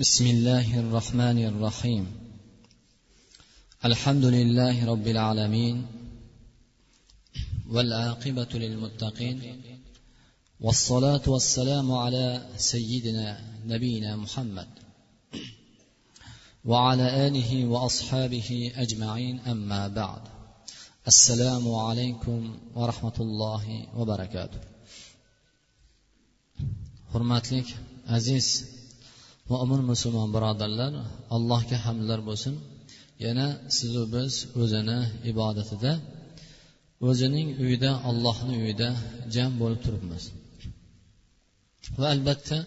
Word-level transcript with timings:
بسم 0.00 0.26
الله 0.26 0.80
الرحمن 0.80 1.38
الرحيم. 1.44 2.06
الحمد 3.84 4.24
لله 4.24 4.86
رب 4.86 5.06
العالمين 5.06 5.86
والعاقبة 7.70 8.48
للمتقين 8.54 9.56
والصلاة 10.60 11.22
والسلام 11.26 11.92
على 11.92 12.48
سيدنا 12.56 13.40
نبينا 13.66 14.16
محمد 14.16 14.68
وعلى 16.64 17.26
آله 17.26 17.66
وأصحابه 17.66 18.72
أجمعين 18.76 19.40
أما 19.40 19.88
بعد. 19.88 20.22
السلام 21.06 21.74
عليكم 21.74 22.58
ورحمة 22.74 23.16
الله 23.20 23.86
وبركاته. 23.96 24.60
Hurmatli 27.12 27.64
aziz 28.08 28.71
mo'min 29.50 29.80
musulmon 29.90 30.28
birodarlar 30.36 30.92
allohga 31.36 31.76
hamdlar 31.86 32.20
bo'lsin. 32.28 32.54
Yana 33.24 33.46
sizu 33.76 34.02
biz 34.14 34.32
o'zini 34.62 34.98
ibodatida 35.30 35.92
o'zining 37.08 37.48
uyida 37.64 37.90
allohni 38.10 38.54
uyida 38.62 38.88
jam 39.34 39.50
bo'lib 39.60 39.80
turibmiz. 39.86 40.22
Va 41.98 42.06
albatta 42.14 42.58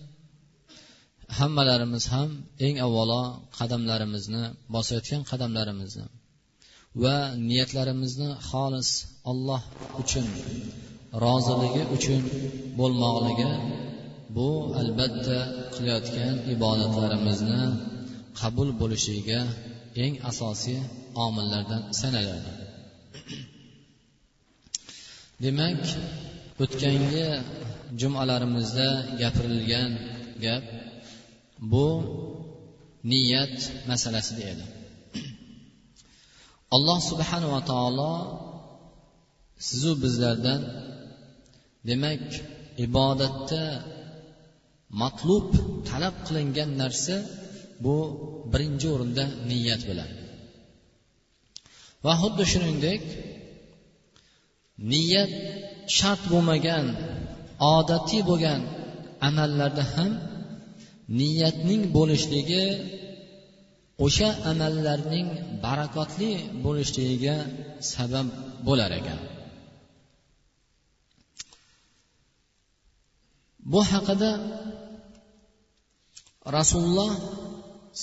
hammalarimiz 1.38 2.04
ham 2.14 2.30
eng 2.66 2.76
avvalo 2.86 3.22
qadamlarimizni 3.58 4.44
bosayotgan 4.76 5.22
qadamlarimizni 5.32 6.06
va 7.04 7.16
niyatlarimizni 7.50 8.30
xolis 8.50 8.90
olloh 9.32 9.62
uchun 10.02 10.28
roziligi 11.26 11.84
uchun 11.96 12.22
bo'lmoqligi 12.80 13.50
bu 14.36 14.48
albatta 14.82 15.38
qilayotgan 15.76 16.36
ibodatlarimizni 16.54 17.62
qabul 18.40 18.70
bo'lishiga 18.82 19.40
eng 20.04 20.14
asosiy 20.32 20.80
omillardan 21.26 21.82
sanaladi. 22.02 22.52
Demak 25.44 25.82
o'tgangi 26.64 27.26
jumalarimizda 28.00 28.88
gapirilgan 29.22 29.92
gap 30.46 30.64
bu 31.72 31.88
niyat 33.12 33.58
masalasida 33.90 34.44
edi. 34.54 34.66
Alloh 36.76 37.00
subhanava 37.10 37.60
taolo 37.72 38.14
sizu 39.68 39.92
bizlardan 40.04 40.62
demak 41.90 42.26
ibodatda 42.86 43.64
matlub 45.02 45.48
talab 45.90 46.16
qilingan 46.28 46.70
narsa 46.82 47.16
bu 47.84 47.96
birinchi 48.52 48.88
o'rinda 48.94 49.26
niyat 49.50 49.82
bilan. 49.90 50.12
Va 52.06 52.14
xuddi 52.22 52.44
shuningdek 52.52 53.02
niyat 54.92 55.32
shart 55.98 56.22
bo'lmagan 56.32 56.86
odatiy 57.76 58.22
bo'lgan 58.30 58.62
amallarda 59.28 59.84
ham 59.94 60.12
niyatning 61.20 61.82
bo'lishligi 61.98 62.66
o'sha 64.06 64.30
amallarning 64.52 65.28
barakotli 65.66 66.32
bo'lishligiga 66.66 67.38
sabab 67.94 68.28
bo'lar 68.68 68.92
ekan. 69.00 69.20
Bu 73.72 73.82
haqida 73.92 74.32
rasululloh 76.58 77.12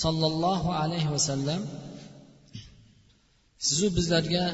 sollallohu 0.02 0.68
alayhi 0.82 1.10
vasallam 1.14 1.62
sizu 3.66 3.86
bizlarga 3.96 4.46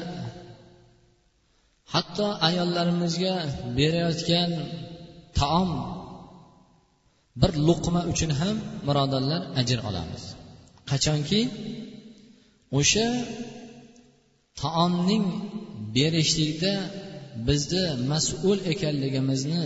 hatto 1.93 2.27
ayollarimizga 2.49 3.33
berayotgan 3.77 4.51
taom 5.39 5.69
bir 7.41 7.51
luqma 7.67 8.01
uchun 8.11 8.31
ham 8.39 8.55
birodarlar 8.87 9.41
ajr 9.61 9.79
olamiz. 9.89 10.23
Qachonki 10.89 11.41
o'sha 12.79 13.07
taomning 14.61 15.25
berishlikda 15.95 16.73
bizni 17.47 17.85
mas'ul 18.11 18.57
ekanligimizni 18.73 19.63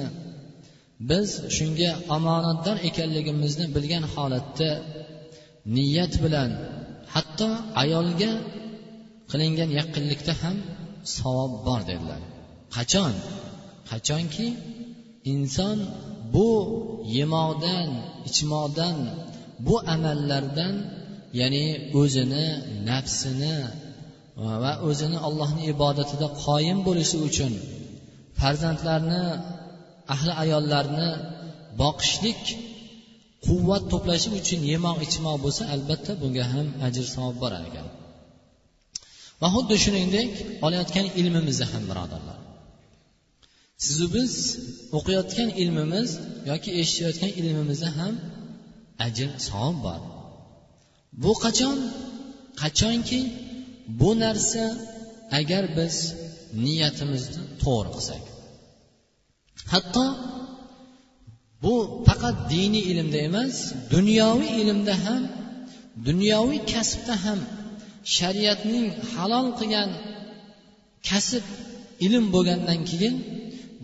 biz 1.09 1.29
shunga 1.55 1.91
omonatdor 2.15 2.77
ekanligimizni 2.89 3.65
bilgan 3.75 4.05
holatda 4.13 4.69
niyat 5.75 6.13
bilan 6.23 6.49
hatto 7.13 7.49
ayolga 7.83 8.31
qilingan 9.31 9.69
yaqinlikda 9.79 10.33
ham 10.41 10.57
savob 11.17 11.51
bor 11.67 11.81
dedilar. 11.89 12.21
Qachon? 12.75 13.13
Qachonki 13.89 14.47
inson 15.33 15.77
bu 16.33 16.49
yemoqdan 17.17 17.89
ichmoqdan 18.29 18.97
bu 19.67 19.75
amallardan 19.95 20.75
ya'ni 21.39 21.65
o'zini 22.01 22.47
nafsini 22.89 23.57
va 24.63 24.73
o'zini 24.89 25.17
allohni 25.27 25.63
ibodatida 25.73 26.27
qoyim 26.45 26.79
bo'lishi 26.87 27.17
uchun 27.27 27.53
farzandlarni 28.39 29.23
ahli 30.13 30.31
ayollarni 30.43 31.09
boqishlik 31.81 32.41
quvvat 33.45 33.83
to'plashi 33.91 34.29
uchun 34.39 34.61
yemoq 34.71 34.97
ichmoq 35.07 35.37
bo'lsa 35.45 35.63
albatta 35.75 36.11
bunga 36.21 36.45
ham 36.53 36.67
ajr 36.87 37.05
savob 37.15 37.35
bor 37.43 37.53
ekan. 37.67 37.87
Va 39.41 39.47
xuddi 39.55 39.75
shuningdek 39.83 40.31
olayotgan 40.65 41.07
ilmimizda 41.19 41.65
ham 41.73 41.83
birodarlar. 41.91 42.39
Sizu 43.85 44.05
biz 44.15 44.33
o'qiyotgan 44.97 45.49
ilmimiz 45.61 46.09
yoki 46.51 46.69
eshitayotgan 46.81 47.31
ilmimizda 47.39 47.89
ham 47.99 48.13
ajr 49.05 49.29
savob 49.47 49.77
bor. 49.85 50.01
Bu 51.23 51.31
qachon? 51.43 51.77
Qachonki 52.61 53.21
bu 53.99 54.09
narsa 54.23 54.65
agar 55.39 55.63
biz 55.77 55.95
niyatimizni 56.65 57.43
to'g'ri 57.63 57.89
qilsak. 57.95 58.23
Hatto 59.73 60.05
bu 61.63 61.75
faqat 62.07 62.37
diniy 62.53 62.85
ilmda 62.91 63.19
emas 63.29 63.55
dunyoviy 63.93 64.51
ilmda 64.61 64.95
ham 65.05 65.23
dunyoviy 66.07 66.59
kasbda 66.73 67.15
ham 67.25 67.39
shariatning 68.15 68.87
halol 69.13 69.47
qilgan 69.59 69.89
kasb 71.09 71.45
ilm 72.05 72.25
bo'lgandan 72.35 72.79
keyin 72.89 73.15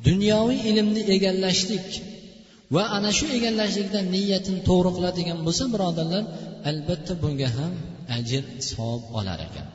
dunyoviy 0.07 0.59
ilmni 0.69 1.01
egallashlik 1.15 1.87
va 2.75 2.83
ana 2.97 3.11
shu 3.17 3.25
egallashlikda 3.37 3.99
niyatini 4.13 4.61
to'g'ri 4.69 4.91
qiladigan 4.97 5.39
bo'lsa 5.45 5.65
birodarlar 5.73 6.23
albatta 6.69 7.13
bunga 7.23 7.49
ham 7.57 7.73
ajr 8.17 8.43
savob 8.69 9.01
olar 9.19 9.39
ekan. 9.47 9.67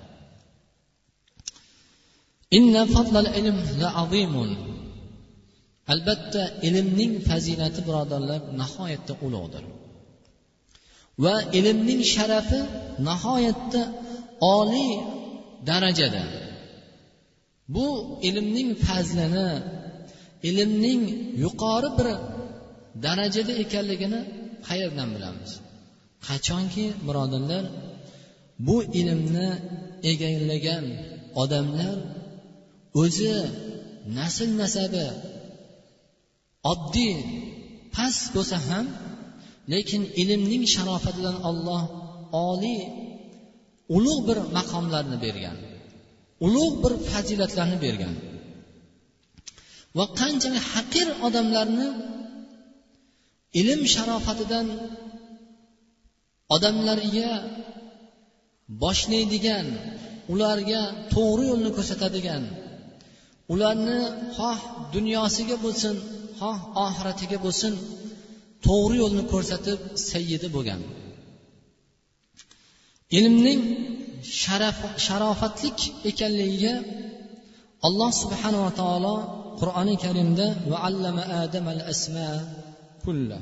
Albatta 5.93 6.43
ilmning 6.69 7.15
fazilati 7.29 7.81
birodarlar 7.89 8.41
nihoyatda 8.61 9.13
ulug'dir. 9.27 9.65
Va 11.25 11.37
ilmning 11.59 12.03
sharafi 12.15 12.61
nihoyatda 13.09 13.83
oliy 14.57 14.93
darajada. 15.69 16.25
Bu 17.75 17.87
ilmning 18.29 18.71
fazlini 18.87 19.51
ilmning 20.49 21.03
yuqori 21.43 21.91
bir 21.99 22.09
darajada 23.05 23.53
ekanligini 23.65 24.21
qayerdan 24.69 25.09
bilamiz? 25.17 25.51
Qachonki 26.27 26.87
birodarlar 27.07 27.65
bu 28.67 28.77
ilmni 29.01 29.49
egallagan 30.11 30.85
odamlar 31.43 31.97
o'zi 33.03 33.35
nasl 34.19 34.49
nasabi 34.63 35.07
oddiy 36.73 37.15
past 37.95 38.25
bo'lsa 38.35 38.57
ham 38.69 38.87
lekin 39.73 40.03
ilmning 40.23 40.65
sharofatidan 40.75 41.37
olloh 41.49 41.83
oliy 42.51 42.83
ulug' 43.97 44.23
bir 44.29 44.39
maqomlarni 44.57 45.17
bergan 45.25 45.57
ulug' 46.47 46.77
bir 46.83 46.93
fazilatlarni 47.11 47.79
bergan. 47.87 48.15
Va 49.97 50.05
qanchalik 50.21 50.65
haqir 50.73 51.07
odamlarni 51.27 51.89
ilm 53.61 53.81
sharofatidan 53.95 54.67
odamlarga 56.55 57.31
boshlaydigan 58.83 59.67
ularga 60.33 60.83
to'g'ri 61.15 61.45
yo'lni 61.51 61.71
ko'rsatadigan 61.77 62.43
ularni 63.53 63.99
xoh 64.37 64.61
dunyosiga 64.95 65.57
bo'lsin 65.65 65.95
xoh 66.41 66.59
oxiratiga 66.87 67.39
bo'lsin 67.45 67.73
to'g'ri 68.67 68.97
yo'lni 69.03 69.25
ko'rsatib 69.33 69.79
sayyidi 70.11 70.49
bo'lgan. 70.55 70.81
Ilmning 73.19 73.61
sharaf 74.43 74.79
sharofatlik 75.07 75.79
ekanligiga 76.11 76.75
alloh 77.87 78.11
subhanava 78.23 78.71
taolo 78.81 79.17
qur'oni 79.61 79.95
karimda 80.05 80.47
va 80.71 80.79
allama 80.89 81.23
adam 81.43 81.67
al 81.75 81.83
asma 81.93 82.31
kulla 83.05 83.39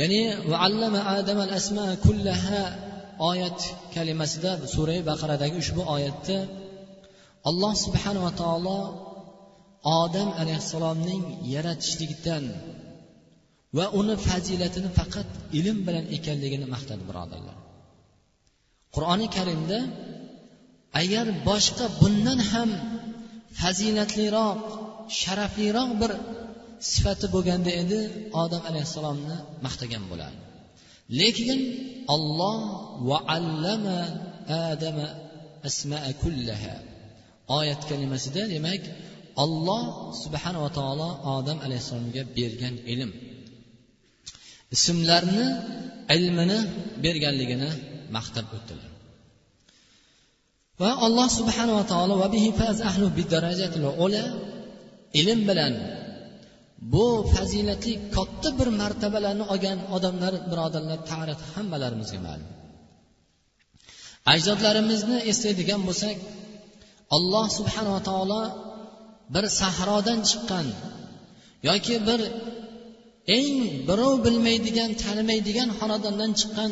ya'ni 0.00 0.22
va 0.50 0.56
allama 0.66 1.00
adam 1.18 1.38
al 1.46 1.52
asma 1.58 1.86
kullaha 2.04 2.62
oyat 3.30 3.60
kalimasida 3.94 4.52
surai 4.74 5.00
baqaradagi 5.10 5.56
ushbu 5.62 5.82
oyatda 5.94 6.38
alloh 7.50 7.72
subhanava 7.84 8.30
taolo 8.42 8.78
odam 9.84 10.28
alayhissalomning 10.40 11.22
yaratishlikdan 11.54 12.44
va 13.76 13.86
uni 14.00 14.14
fazilatini 14.28 14.90
faqat 14.98 15.28
ilm 15.58 15.78
bilan 15.86 16.04
ekanligini 16.16 16.66
maqtadi 16.74 17.02
birodarlar. 17.10 17.56
Qur'oni 18.94 19.26
karimda 19.36 19.78
agar 21.02 21.26
boshqa 21.48 21.86
bundan 22.00 22.40
ham 22.50 22.70
fazilatliroq 23.60 24.60
sharafliroq 25.20 25.90
bir 26.00 26.12
sifati 26.92 27.26
bo'lganda 27.34 27.70
edi 27.82 28.00
odam 28.42 28.62
alayhissalomni 28.70 29.36
maqtagan 29.66 30.04
bo'lardi. 30.10 30.40
Lekin 31.20 31.60
olloh 32.14 32.58
va 33.08 33.18
allama 33.36 33.98
adama 34.72 35.06
asmaa 35.68 36.10
kullaha. 36.22 36.74
Oyat 37.58 37.80
kalimasida 37.90 38.42
demak 38.54 38.82
olloh 39.42 39.82
subhanava 40.22 40.68
taolo 40.78 41.08
odam 41.36 41.58
alayhissalomga 41.66 42.22
bergan 42.36 42.74
ilm. 42.92 43.10
Ismlarni 44.76 45.46
ilmini 46.16 46.58
berganligini 47.04 47.70
maqtab 48.16 48.46
o'tdilar. 48.56 48.90
Va 50.80 50.90
alloh 51.06 51.28
subhanava 51.38 51.82
taolo 51.92 52.14
ilm 55.20 55.40
bilan 55.48 55.74
bu 56.92 57.06
fazilatli 57.34 57.92
katta 58.16 58.48
bir 58.58 58.68
martabalarni 58.80 59.44
olgan 59.52 59.78
odamlar 59.96 60.34
birodarlar 60.50 60.98
tarix 61.10 61.40
hammalarimizga 61.52 62.20
ma'lum. 62.26 62.50
Ajdodlarimizni 64.32 65.18
eslaydigan 65.30 65.80
bo'lsak 65.88 66.16
alloh 67.16 67.46
subhanava 67.58 68.00
taolo 68.10 68.42
bir 69.34 69.44
sahrodan 69.60 70.20
chiqqan 70.28 70.66
yoki 71.68 71.96
bir 72.08 72.20
eng 73.38 73.56
birov 73.88 74.14
bilmaydigan 74.26 74.90
tanimaydigan 75.02 75.68
xonadondan 75.78 76.32
chiqqan 76.40 76.70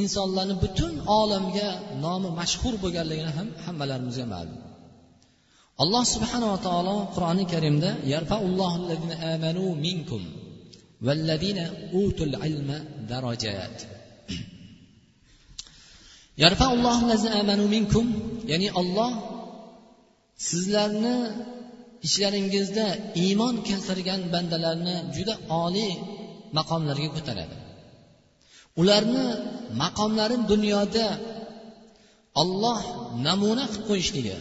insonlarni 0.00 0.54
butun 0.64 0.94
olamga 1.20 1.68
nomi 2.04 2.30
mashhur 2.40 2.74
bo'lganligini 2.82 3.32
ham 3.38 3.48
hammalarimizga 3.64 4.26
ma'lum. 4.34 4.58
Alloh 5.82 6.04
subhanava 6.14 6.58
taolo 6.66 6.96
qur'oni 7.14 7.44
karimda 7.52 7.90
amanu 9.32 9.66
minkum 9.86 10.22
vallazina 11.06 11.64
utul 12.02 12.34
ilma 12.48 12.78
darajat. 13.10 13.76
Amanu 17.40 17.64
minkum 17.74 18.06
ya'ni 18.50 18.68
olloh 18.80 19.10
sizlarni 20.48 21.16
ichlaringizda 22.08 22.86
iymon 23.24 23.54
keltirgan 23.68 24.20
bandalarni 24.34 24.96
juda 25.16 25.34
oliy 25.64 25.92
maqomlarga 26.58 27.08
ko'taradi. 27.16 27.56
Ularni 28.80 29.26
maqomlari 29.82 30.36
dunyoda 30.52 31.06
olloh 32.42 32.80
namuna 33.26 33.64
qilib 33.72 33.84
qo'yishligi 33.88 34.36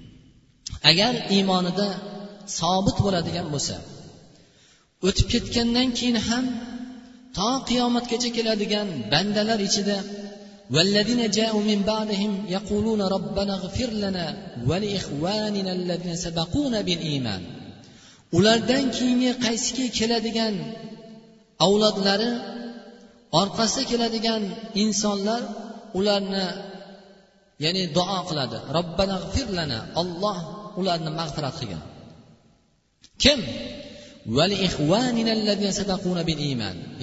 agar 0.90 1.12
iymonida 1.36 1.88
sobit 2.58 2.98
bo'ladigan 3.04 3.46
bo'lsa 3.54 3.76
o'tib 5.06 5.26
ketgandan 5.32 5.88
keyin 5.98 6.18
ham 6.28 6.44
to 7.36 7.48
qiyomatgacha 7.68 8.30
keladigan 8.36 8.88
bandalar 9.12 9.58
ichida 9.68 9.96
والذين 10.73 11.29
جاءوا 11.29 11.61
من 11.61 11.79
بعدهم 11.81 12.31
يقولون 12.49 13.01
ربنا 13.01 13.53
اغفر 13.55 13.89
لنا 14.03 14.25
ولإخواننا 14.67 15.71
الذين 15.73 16.15
سبقونا 16.15 16.81
بالإيمان 16.81 17.41
ulardan 18.37 18.85
keyingi 18.97 19.31
qaysiki 19.45 19.85
keladigan 19.97 20.55
avlodlari 21.65 22.31
orqasida 23.41 23.83
keladigan 23.91 24.43
insonlar 24.83 25.41
ularni 25.99 26.45
ya'ni 27.63 27.83
duo 27.97 28.19
qiladi 28.29 28.57
robbana 28.77 29.15
lana 29.57 29.79
olloh 30.01 30.37
ularni 30.79 31.11
mag'firat 31.19 31.55
qilgin 31.59 31.81
kim 33.23 33.39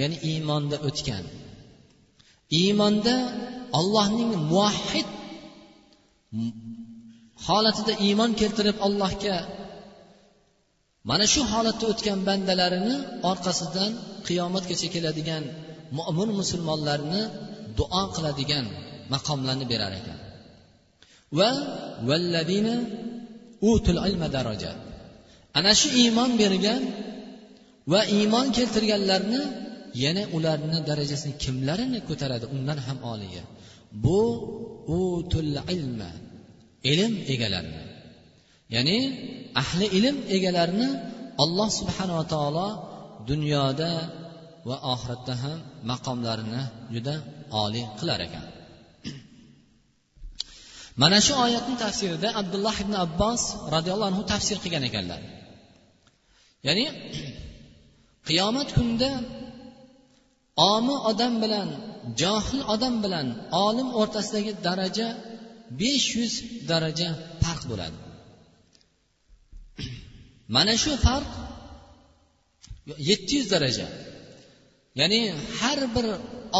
ya'ni 0.00 0.16
iymonda 0.30 0.76
o'tgan 0.88 1.24
Iymonda 2.61 3.15
ollohning 3.79 4.31
muvahhid 4.51 5.07
holatida 7.47 7.93
iymon 8.05 8.31
keltirib 8.39 8.77
allohga 8.87 9.37
mana 11.09 11.25
shu 11.33 11.41
holatda 11.53 11.85
o'tgan 11.91 12.19
bandalarini 12.27 12.95
orqasidan 13.31 13.91
qiyomatgacha 14.27 14.87
keladigan 14.95 15.43
mo'min 15.97 16.29
musulmonlarni 16.39 17.21
duo 17.77 18.03
qiladigan 18.15 18.65
maqomlarni 19.13 19.65
berar 19.71 19.93
ekan. 19.99 20.19
Va 21.37 21.51
valladina 22.09 22.75
utul 23.71 23.99
ilma 24.07 24.27
daraja 24.35 24.71
ana 25.57 25.71
shu 25.79 25.87
iymon 26.03 26.31
bergan 26.41 26.81
va 27.91 28.01
iymon 28.17 28.47
keltirganlarni 28.57 29.41
yana 30.03 30.23
ularni 30.37 30.79
darajasini 30.89 31.33
kimlarini 31.43 31.99
ko'taradi? 32.09 32.45
Undan 32.55 32.79
ham 32.87 32.97
oliyga 33.11 33.43
bu 34.03 34.19
utul 34.99 35.53
ilma 35.75 36.11
ilm 36.91 37.13
egalarini. 37.33 37.83
Ya'ni 38.75 38.97
ahli 39.61 39.85
ilm 39.97 40.17
egalarini 40.35 40.89
alloh 41.43 41.69
subhanava 41.79 42.23
taolo 42.33 42.67
dunyoda 43.29 43.91
va 44.67 44.75
oxiratda 44.93 45.33
ham 45.43 45.59
maqomlarini 45.91 46.61
juda 46.93 47.15
oliy 47.63 47.85
qilar 47.99 48.19
ekan. 48.27 48.45
Mana 51.01 51.17
shu 51.25 51.33
oyatni 51.45 51.75
tafsirida 51.83 52.29
abdulloh 52.41 52.75
ibn 52.83 52.93
abbos 53.05 53.41
roziyallohu 53.75 54.09
anhu 54.11 54.23
tafsir 54.33 54.57
qilgan 54.63 54.83
ekanlar. 54.89 55.21
Ya'ni 56.67 56.85
qiyomat 58.27 58.69
kunida 58.77 59.09
omi 60.57 60.95
odam 61.11 61.33
bilan 61.43 61.69
johil 62.21 62.61
odam 62.73 62.95
bilan 63.03 63.27
olim 63.65 63.89
o'rtasidagi 64.01 64.53
daraja 64.67 65.07
besh 65.81 66.07
yuz 66.17 66.33
daraja 66.71 67.09
farq 67.43 67.63
bo'ladi. 67.71 67.97
Mana 70.55 70.73
shu 70.83 70.91
farq 71.05 71.29
yetti 73.09 73.33
yuz 73.39 73.47
daraja. 73.55 73.87
Ya'ni 74.99 75.21
har 75.59 75.79
bir 75.95 76.05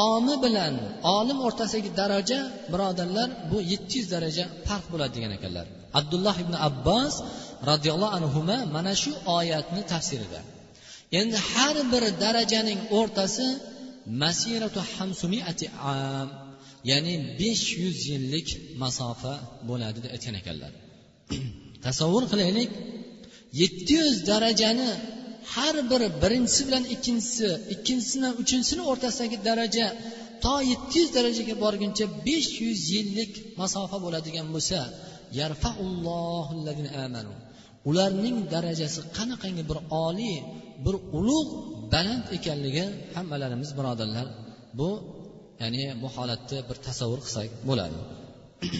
omi 0.08 0.36
bilan 0.46 0.74
olim 1.18 1.40
o'rtasidagi 1.48 1.92
daraja 2.02 2.40
birodarlar 2.72 3.30
bu 3.52 3.58
yetti 3.72 3.94
yuz 4.00 4.08
daraja 4.16 4.44
farq 4.68 4.86
bo'ladi 4.92 5.12
degan 5.18 5.32
ekanlar. 5.38 5.66
Abdulloh 6.00 6.36
ibn 6.44 6.54
abbos 6.70 7.16
roziyallohu 7.70 8.14
anhu 8.18 8.40
mana 8.76 8.94
shu 9.02 9.12
oyatni 9.38 9.82
tafsirida. 9.94 10.40
Endi 11.20 11.38
har 11.52 11.76
bir 11.92 12.04
darajaning 12.24 12.80
o'rtasi 13.00 13.48
masiratu 14.22 14.80
hamsumiati 14.94 15.66
am 15.94 16.28
ya'ni 16.92 17.14
besh 17.40 17.66
yuz 17.82 17.98
yillik 18.12 18.48
masofa 18.84 19.34
bo'ladi 19.70 19.98
deb 20.04 20.12
aytgan 20.16 20.36
ekanlar. 20.42 20.72
Tasavvur 21.86 22.24
qilaylik 22.32 22.72
yetti 23.62 23.94
yuz 24.02 24.16
darajani 24.30 24.90
har 25.54 25.76
biri 25.92 26.08
birinchisi 26.24 26.62
bilan 26.68 26.84
ikkinchisi 26.96 27.48
ikkinchisi 27.74 28.18
uchinchisini 28.42 28.84
o'rtasidagi 28.92 29.38
daraja 29.48 29.88
to 30.44 30.56
yetti 30.72 30.96
yuz 31.02 31.10
darajaga 31.18 31.56
borguncha 31.64 32.06
besh 32.28 32.52
yuz 32.66 32.80
yillik 32.96 33.32
masofa 33.62 33.98
bo'ladigan 34.06 34.48
bo'lsa 34.56 34.80
ularning 37.90 38.38
darajasi 38.54 39.00
qanaqangi 39.18 39.64
bir 39.70 39.80
oliy 40.06 40.38
bir 40.86 40.96
ulug' 41.18 41.52
baland 41.94 42.26
ekanligi 42.38 42.86
hammalarimiz 43.16 43.70
birodarlar 43.78 44.28
bu 44.80 44.90
ya'ni 45.62 45.84
bu 46.02 46.08
holatni 46.16 46.60
bir 46.70 46.78
tasavvur 46.88 47.20
qilsak 47.26 47.50
bo'ladi. 47.70 47.98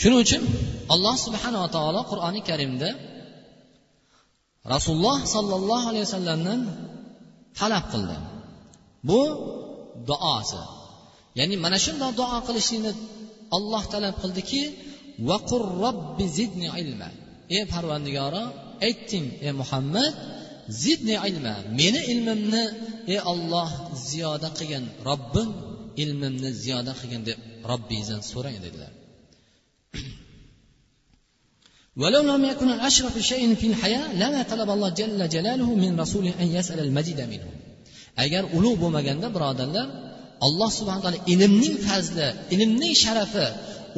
Shuning 0.00 0.20
uchun 0.26 0.42
alloh 0.94 1.16
subhanava 1.26 1.68
taolo 1.76 2.00
qur'oni 2.10 2.40
karimda 2.50 2.88
rasululloh 4.74 5.18
sollallohu 5.34 5.86
alayhi 5.90 6.06
vasallamdan 6.08 6.60
talab 7.58 7.84
qildi. 7.92 8.16
Bu 9.08 9.20
duosi. 10.08 10.62
Ya'ni 11.38 11.56
mana 11.64 11.78
shundoq 11.86 12.12
duo 12.20 12.38
qilishlikni 12.48 12.92
olloh 13.56 13.82
talab 13.94 14.14
qildiki 14.22 14.62
vaqur 15.30 15.62
robbi 15.84 16.26
zidni 16.38 16.68
ilma. 16.82 17.08
Ey 17.56 17.62
parvandigoro 17.74 18.44
aytding 18.86 19.26
ey 19.46 19.52
muhammad 19.60 20.12
zidni 20.83 21.15
ilma 21.29 21.55
meni 21.79 22.01
ilmimni 22.13 22.63
ey 23.13 23.19
olloh 23.31 23.69
ziyoda 24.09 24.49
qilgin 24.57 24.83
robbim 25.09 25.49
ilmimni 26.03 26.49
ziyoda 26.63 26.93
qilgin 26.99 27.21
deb 27.29 27.39
robbingizdan 27.71 28.21
so'rang 28.31 28.57
dedilar 28.65 28.91
ولو 32.01 32.21
لم 32.31 32.45
يكن 32.51 32.69
الأشرف 32.77 33.15
شيء 33.31 33.55
في 33.55 33.67
الحياة 33.71 34.05
لما 34.21 34.41
طلب 34.51 34.69
الله 34.75 34.89
جل 34.89 35.29
جلاله 35.35 35.69
من 35.83 35.91
رسوله 35.99 36.33
أن 36.43 36.47
يسأل 36.57 36.79
المجد 36.87 37.19
منه 37.33 37.49
agar 38.23 38.43
ulug' 38.57 38.77
bo'lmaganda 38.83 39.27
birodarlar 39.35 39.87
alloh 40.47 40.69
subhana 40.77 41.01
taolo 41.03 41.19
ilmning 41.33 41.75
fazli 41.87 42.27
ilmning 42.55 42.93
sharafi 43.03 43.47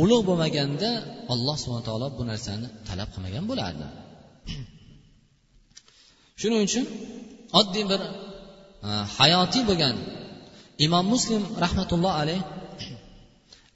ulug' 0.03 0.23
bo'lmaganda 0.29 0.89
alloh 1.33 1.55
subhana 1.63 1.85
taolo 1.89 2.07
bu 2.17 2.23
narsani 2.31 2.67
talab 2.88 3.09
qilmagan 3.13 3.43
bo'lardi 3.51 3.88
shuning 6.40 6.61
uchun 6.68 6.85
oddiy 7.61 7.85
bir 7.92 8.00
e, 8.88 8.90
hayotiy 9.18 9.62
bo'lgan 9.71 9.97
imom 10.87 11.04
muslim 11.14 11.42
rahmatulloh 11.64 12.12
alayh 12.23 12.40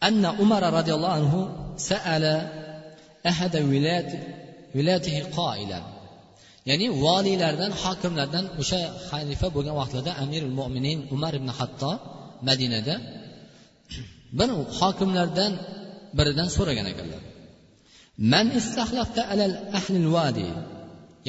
anna 0.08 0.28
umar 0.44 0.62
roziyallohu 0.78 1.16
anhu 1.20 1.40
saala 1.90 2.34
ahada 3.30 3.58
vilayat 3.72 4.10
vilayatihi 4.76 5.20
qoilan 5.38 5.84
ya'ni 6.70 6.86
voliylardan 7.04 7.72
hokimlardan 7.82 8.44
o'sha 8.60 8.80
xalifa 9.08 9.46
bo'lgan 9.56 9.74
vaqtlarda 9.80 10.12
amirul 10.24 10.54
mo'minin 10.60 10.98
umar 11.14 11.32
ibn 11.40 11.48
hatto 11.58 11.92
madinada 12.48 12.94
bir 14.38 14.50
hokimlardan 14.80 15.52
biridan 16.18 16.48
so'ragan 16.56 16.86
ekanlar. 16.92 17.22
Man 18.32 18.46
istahlafta 18.60 19.22
alal 19.32 19.54
ahlil 19.78 20.08
vadi 20.16 20.48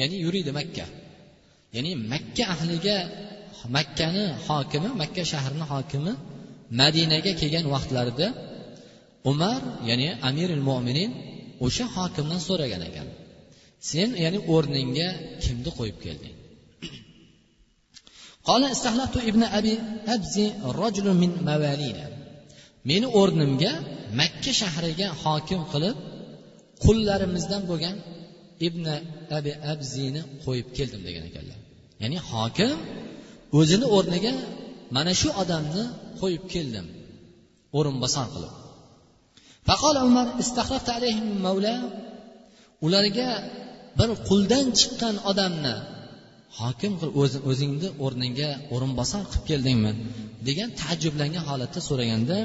ya'ni 0.00 0.16
yuriydi 0.24 0.52
makka. 0.58 0.86
ya'ni 1.74 1.92
makka 2.12 2.44
ahliga 2.54 2.96
makkani 3.76 4.24
hokimi 4.46 4.88
makka 5.00 5.22
shahrini 5.32 5.66
hokimi 5.72 6.12
madinaga 6.80 7.32
kelgan 7.40 7.66
vaqtlarida 7.74 8.26
umar 9.30 9.60
ya'ni 9.88 10.08
amiril 10.28 10.64
mo'minin 10.68 11.10
o'sha 11.66 11.84
hokimdan 11.96 12.40
so'ragan 12.48 12.82
ekan. 12.88 13.08
Sen 13.90 14.08
ya'ni 14.24 14.38
o'rningga 14.54 15.08
kimni 15.44 15.70
qo'yib 15.78 15.98
kelding? 16.04 16.36
Istahlabtu 18.76 19.18
ibn 19.30 19.42
abi 19.58 19.74
habzi 20.10 20.46
min 21.22 21.30
mavalina 21.48 22.06
meni 22.90 23.06
o'rnimga 23.20 23.72
makka 24.20 24.52
shahriga 24.60 25.06
hokim 25.22 25.60
qilib 25.72 25.96
qullarimizdan 26.84 27.62
bo'lgan 27.70 27.96
ibn 28.66 28.84
abi 29.38 29.52
abzini 29.72 30.22
qo'yib 30.44 30.68
keldim 30.76 31.02
degan 31.08 31.24
ekanlar. 31.30 31.58
Ya'ni 32.02 32.18
hokim 32.30 32.72
o'zini 33.58 33.86
o'rniga 33.96 34.34
mana 34.96 35.12
shu 35.20 35.28
odamni 35.42 35.84
qo'yib 36.20 36.44
keldim. 36.54 36.86
O'rinbosar 37.78 38.26
qilib. 38.34 38.54
Faqol 39.68 39.96
umar 40.08 40.26
ularga 42.86 43.30
bir 43.98 44.10
quldan 44.28 44.66
chiqqan 44.78 45.16
odamni 45.30 45.74
hokim 46.60 46.92
qilib 47.00 47.14
o'zingni 47.50 47.88
o'rningga 48.04 48.50
o'rinbosar 48.74 49.22
qilib 49.30 49.44
keldingmi? 49.50 49.92
degan 50.48 50.70
taajjublangan 50.80 51.44
holatda 51.50 51.80
so'raganda 51.88 52.38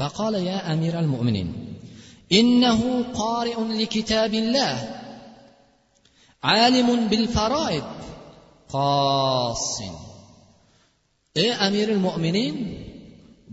faqola 0.00 0.40
ya 0.50 0.58
amiral 0.72 1.08
mo'minin 1.14 1.48
innahu 2.40 2.88
qori'un 3.20 3.68
li 3.80 3.86
kitabillah 3.94 4.72
alimun 6.64 7.00
bil 7.12 7.26
faroid 7.36 7.86
qossin 8.74 9.94
ey 11.42 11.50
amiril 11.66 12.00
mo'minin 12.06 12.56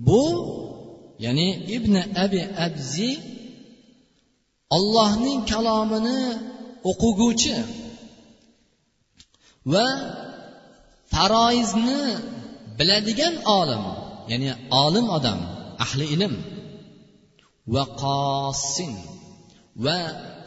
bu 0.07 0.23
ya'ni 1.25 1.47
ibn 1.77 1.93
abi 2.25 2.41
abzi 2.65 3.11
ollohning 4.77 5.39
kalomini 5.51 6.21
o'qiguvchi 6.89 7.55
va 9.73 9.87
faroizni 11.13 12.01
biladigan 12.77 13.35
olim 13.59 13.83
ya'ni 14.31 14.49
olim 14.83 15.05
odam 15.17 15.39
ahli 15.85 16.05
ilm 16.15 16.33
va 17.73 17.83
qossin 18.03 18.93
va 19.85 19.97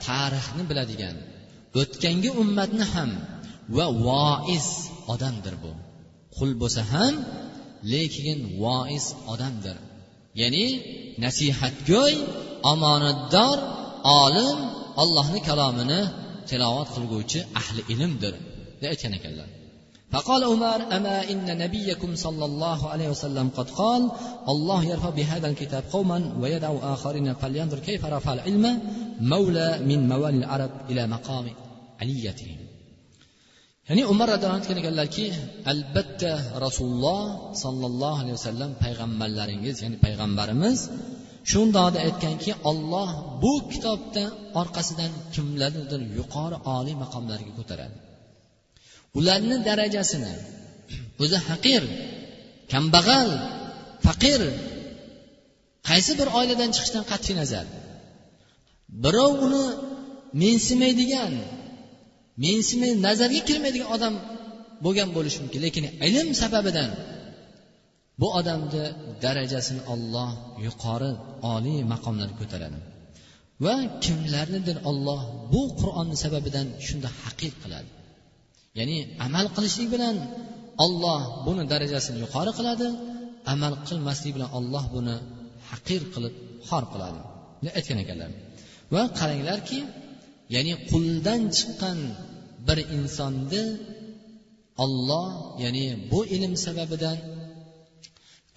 tarixni 0.07 0.63
biladigan 0.71 1.17
o'tgangi 1.81 2.31
ummatni 2.43 2.85
ham 2.95 3.11
va 3.78 3.86
voiz 4.08 4.68
odamdir 5.14 5.56
bu 5.64 5.72
qul 6.38 6.52
bo'lsa 6.62 6.82
ham 6.94 7.14
lekin 7.94 8.38
voiz 8.64 9.06
odamdir 9.34 9.78
ya'ni 10.42 10.66
nasihatgo'y 11.24 12.14
omonatdor 12.72 13.58
olim 14.24 14.58
ollohni 15.02 15.40
kalomini 15.50 16.02
tilovat 16.50 16.88
qilguvchi 16.96 17.40
ahli 17.62 17.82
ilmdir 17.94 18.34
deb 18.82 18.90
aytgan 18.94 19.14
ekanlar 19.20 19.50
فقال 20.14 20.42
عمر 20.44 20.80
أما 20.98 21.18
إن 21.32 21.58
نبيكم 21.58 22.16
صلى 22.16 22.46
الله 22.46 22.90
عليه 22.90 23.10
وسلم 23.10 23.50
قد 23.58 23.70
قال 23.70 24.12
الله 24.50 24.86
يرفع 24.86 25.10
بهذا 25.10 25.48
الكتاب 25.48 25.84
قوما 25.92 26.20
ويدعو 26.42 26.78
آخرين 26.94 27.34
فلينظر 27.34 27.80
كيف 27.80 28.06
رفع 28.06 28.34
العلم 28.34 28.66
مولى 29.20 29.70
من 29.90 30.00
موالي 30.10 30.38
العرب 30.38 30.72
إلى 30.90 31.08
مقام 31.08 31.46
عليتهم 32.02 32.58
ya'ni 33.89 34.03
umar 34.13 34.27
roziyallohu 34.33 34.57
anhu 34.57 34.65
aytgan 34.65 34.79
ekanlarki 34.83 35.27
albatta 35.73 36.33
rasululloh 36.67 37.23
sollallohu 37.65 38.19
alayhi 38.23 38.37
vasallam 38.39 38.71
payg'ambarlaringiz 38.85 39.77
ya'ni 39.85 39.97
payg'ambarimiz 40.05 40.79
shundoqda 41.51 41.99
aytganki 42.07 42.53
olloh 42.71 43.11
bu 43.43 43.53
kitobda 43.73 44.25
orqasidan 44.61 45.13
kimlarnidir 45.35 46.01
yuqori 46.19 46.57
oliy 46.77 46.97
maqomlarga 47.03 47.53
ko'taradi. 47.59 47.97
Ularni 49.19 49.57
darajasini 49.69 50.35
o'zi 51.23 51.39
haqir 51.49 51.83
kambag'al 52.73 53.31
faqir 54.07 54.41
qaysi 55.89 56.13
bir 56.21 56.29
oiladan 56.39 56.71
chiqishidan 56.75 57.05
qat'iy 57.13 57.35
nazar. 57.41 57.67
Birov 59.03 59.33
uni 59.47 59.65
mensimaydigan 60.43 61.33
mensimi 62.45 62.89
nazarga 63.07 63.41
kirmaydigan 63.49 63.89
odam 63.97 64.15
bo'lgan 64.85 65.09
bo'lishi 65.17 65.39
mumkin 65.43 65.61
lekin 65.67 65.85
ilm 66.09 66.29
sababidan 66.43 66.91
bu 68.21 68.27
odamni 68.39 68.85
darajasini 69.25 69.83
olloh 69.93 70.31
yuqori 70.67 71.11
oliy 71.55 71.81
maqomlarga 71.93 72.37
ko'taradi. 72.41 72.79
Va 73.65 73.75
kimlarnidir 74.05 74.77
olloh 74.91 75.21
bu 75.53 75.63
qur'onni 75.81 76.17
sababidan 76.25 76.67
shunda 76.87 77.09
haqir 77.23 77.53
qiladi. 77.63 77.91
Ya'ni 78.79 78.97
amal 79.27 79.47
qilishlik 79.57 79.89
bilan 79.95 80.17
olloh 80.85 81.21
buni 81.47 81.63
darajasini 81.73 82.19
yuqori 82.25 82.53
qiladi 82.59 82.89
amal 83.55 83.75
qilmaslik 83.89 84.33
bilan 84.37 84.51
olloh 84.59 84.85
buni 84.97 85.17
haqir 85.71 86.03
qilib 86.15 86.35
xor 86.69 86.85
qiladi. 86.93 87.21
Deb 87.65 87.73
aytgan 87.79 87.99
ekanlar. 88.05 88.31
Va 88.95 89.03
qaranglarki 89.19 89.79
ya'ni 90.56 90.74
quldan 90.92 91.42
chiqqan 91.58 92.00
bir 92.68 92.78
insonni 92.98 93.64
olloh 94.84 95.28
ya'ni 95.64 95.86
bu 96.12 96.20
ilm 96.36 96.54
sababidan 96.66 97.18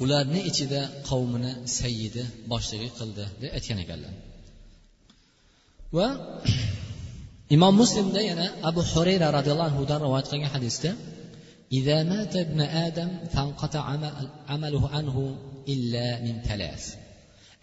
ularni 0.02 0.40
ichida 0.50 0.80
qavmini 1.08 1.52
sayyidi 1.78 2.22
boshlig'i 2.52 2.90
qildi 2.98 3.24
deb 3.40 3.50
aytgan 3.56 3.78
ekanlar 3.84 4.12
va 5.96 6.08
imom 7.56 7.74
muslimda 7.82 8.20
yana 8.30 8.46
abu 8.70 8.80
hurayra 8.92 9.26
roziyallohu 9.36 9.68
anhudan 9.70 9.98
rivoyat 10.04 10.26
qilgan 10.32 10.52
hadisda 10.56 10.92
إذا 11.78 11.98
مات 12.12 12.34
ابن 12.36 12.60
آدم 12.60 13.10
فانقطع 13.32 13.84
عمله 14.48 14.88
عنه 14.94 15.36
إلا 15.68 16.06
من 16.24 16.34
ثلاث 16.48 16.84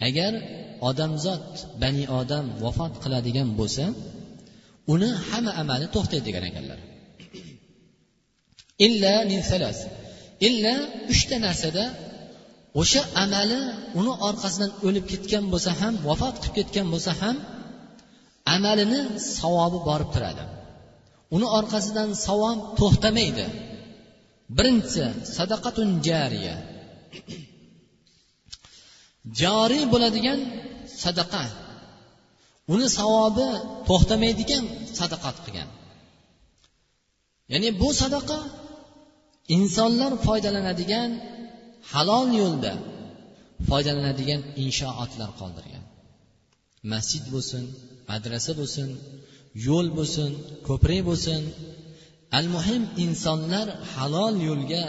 agar 0.08 0.34
odamzod 0.90 1.46
bani 1.82 2.06
odam 2.20 2.46
vafot 2.64 2.94
qiladigan 3.04 3.50
bo'lsa 3.60 3.86
uni 4.93 5.09
hamma 5.29 5.53
amali 5.63 5.87
to'xtaydi 5.95 6.25
degan 6.29 6.45
ekanlar. 6.51 6.79
Illa 8.87 9.15
min 9.31 9.41
salas. 9.51 9.79
Illa 10.49 10.75
uchta 11.13 11.37
narsada 11.47 11.85
o'sha 12.81 13.03
amali 13.25 13.61
uni 14.01 14.13
orqasidan 14.29 14.71
o'lib 14.87 15.05
ketgan 15.13 15.45
bo'lsa 15.53 15.71
ham 15.81 15.95
vafot 16.09 16.35
qilib 16.43 16.55
ketgan 16.59 16.87
bo'lsa 16.93 17.13
ham 17.21 17.37
amalini 18.55 19.01
savobi 19.39 19.79
borib 19.89 20.11
turadi. 20.15 20.45
Uni 21.37 21.47
orqasidan 21.59 22.11
savob 22.27 22.59
to'xtamaydi. 22.79 23.47
Birinchisi 24.57 25.05
sadaqatun 25.37 25.89
jariya. 26.09 26.57
Joriy 29.41 29.85
bo'ladigan 29.93 30.41
sadaqa. 31.03 31.43
Uni 32.73 32.87
savobi 32.99 33.49
to'xtamaydigan 33.89 34.65
sadaqat 34.99 35.37
qilgan. 35.45 35.69
Ya'ni 37.53 37.69
bu 37.81 37.89
sadaqa 38.03 38.39
insonlar 39.57 40.13
foydalanadigan 40.27 41.11
halol 41.93 42.29
yo'lda 42.41 42.73
foydalanadigan 43.69 44.41
inshootlar 44.65 45.31
qoldirgan. 45.41 45.85
Masjid 46.93 47.25
bo'lsin 47.35 47.65
madrasa 48.11 48.53
bo'lsin 48.61 48.89
yo'l 49.67 49.87
bo'lsin 49.99 50.31
ko'prik 50.69 51.01
bo'lsin 51.09 51.43
al 52.39 52.47
muhim 52.55 52.83
insonlar 53.05 53.67
halol 53.95 54.35
yo'lga 54.49 54.85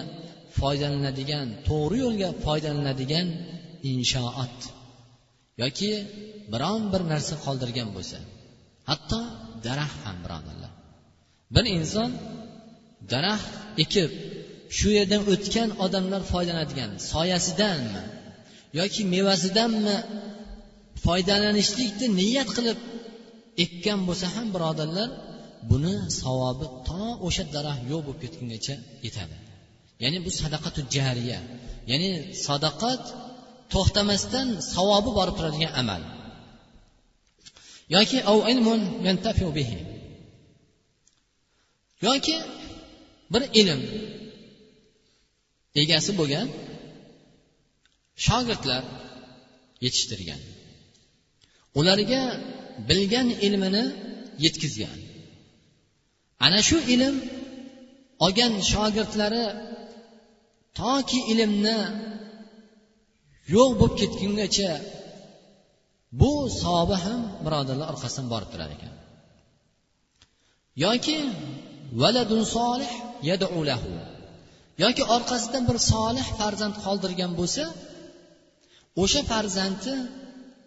foydalanadigan 0.59 1.47
to'g'ri 1.67 1.97
yo'lga 2.05 2.29
foydalanadigan 2.45 3.27
inshoot 3.91 4.57
yoki 5.61 5.91
biron 6.51 6.81
bir 6.93 7.01
narsa 7.11 7.35
qoldirgan 7.45 7.89
bo'lsa 7.95 8.17
hatto 8.89 9.19
daraxt 9.65 9.99
ham 10.05 10.17
birodarlar. 10.25 10.71
Bir 11.55 11.65
inson 11.77 12.11
daraxt 13.13 13.51
ekib 13.83 14.11
shu 14.77 14.87
yerdan 14.97 15.21
o'tgan 15.33 15.69
odamlar 15.85 16.21
foydalanadigan 16.31 16.91
soyasidanmi 17.11 18.03
yoki 18.79 19.01
mevasidanmi 19.15 19.97
foydalanishlikni 21.05 22.07
niyat 22.21 22.49
qilib 22.57 22.79
ekkan 23.63 23.99
bo'lsa 24.07 24.25
ham 24.35 24.47
birodarlar 24.55 25.09
buni 25.71 25.95
savobi 26.21 26.67
to 26.87 27.03
o'sha 27.27 27.43
daraxt 27.55 27.83
yo'q 27.91 28.01
bo'lib 28.05 28.19
ketgungacha 28.23 28.75
yetadi. 29.05 29.35
Ya'ni 30.03 30.17
bu 30.25 30.31
sadaqatu 30.41 30.79
jariya 30.95 31.39
ya'ni 31.91 32.09
sadaqat 32.47 33.03
to'xtamasdan 33.73 34.47
savobi 34.73 35.11
borib 35.17 35.35
turadigan 35.39 35.73
amal. 35.81 36.01
Yoki 37.89 38.17
yoki 42.05 42.37
bir 43.33 43.43
ilm 43.61 43.81
egasi 45.81 46.11
bo'lgan 46.19 46.47
shogirdlar 48.25 48.83
yetishtirgan. 49.83 50.41
Ularga 51.79 52.21
bilgan 52.89 53.27
ilmini 53.47 53.85
yetkazgan. 54.45 54.99
Ana 56.45 56.59
shu 56.67 56.77
ilm 56.93 57.15
olgan 58.25 58.53
shogirdlari 58.71 59.45
toki 60.79 61.19
ilmni 61.31 61.79
yo'q 63.53 63.69
bo'lib 63.79 63.95
ketgungacha 64.01 64.71
bu 66.21 66.31
savobi 66.61 66.97
ham 67.05 67.21
birodarlar 67.45 67.87
orqasidan 67.93 68.27
borib 68.33 68.49
turar 68.53 68.69
ekan. 68.75 68.93
Yoki 70.85 71.17
valadun 72.01 72.43
solih 72.55 72.91
yadu 73.29 73.47
lahu. 73.69 73.93
Yoki 74.83 75.03
orqasidan 75.15 75.63
bir 75.69 75.77
solih 75.91 76.27
farzand 76.39 76.75
qoldirgan 76.85 77.31
bo'lsa 77.39 77.63
o'sha 79.03 79.21
farzandi 79.31 79.93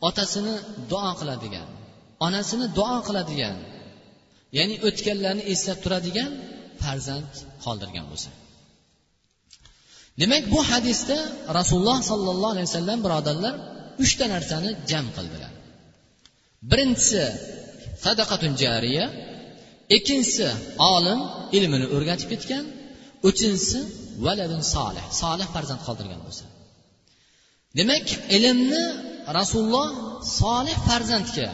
otasini 0.09 0.55
duo 0.91 1.11
qiladigan 1.21 1.69
onasini 2.27 2.67
duo 2.79 2.97
qiladigan 3.07 3.57
ya'ni 4.57 4.77
o'tganlarni 4.89 5.43
eslab 5.53 5.79
turadigan 5.85 6.31
farzand 6.83 7.33
qoldirgan 7.65 8.07
bo'lsa. 8.13 8.31
Demak 10.21 10.45
bu 10.55 10.61
hadisda 10.71 11.19
rasululloh 11.59 11.99
sollallohu 12.11 12.53
alayhi 12.55 12.69
vasallam 12.71 12.99
birodarlar 13.07 13.55
uchta 14.03 14.25
narsani 14.35 14.71
jam 14.91 15.07
qildilar. 15.17 15.53
Birinchisi 16.71 17.25
sadaqatun 18.05 18.53
jariya 18.63 19.05
ikkinchisi 19.97 20.49
olim 20.95 21.21
ilmini 21.57 21.87
o'rgatib 21.97 22.29
ketgan 22.33 22.65
uchinchisi 23.29 23.81
valadun 24.25 24.63
solih 24.75 25.05
solih 25.23 25.47
farzand 25.55 25.81
qoldirgan 25.87 26.21
bo'lsa. 26.27 26.45
Demak 27.79 28.07
ilmni 28.37 28.85
rasululloh 29.39 29.89
solih 30.41 30.77
farzandga 30.89 31.49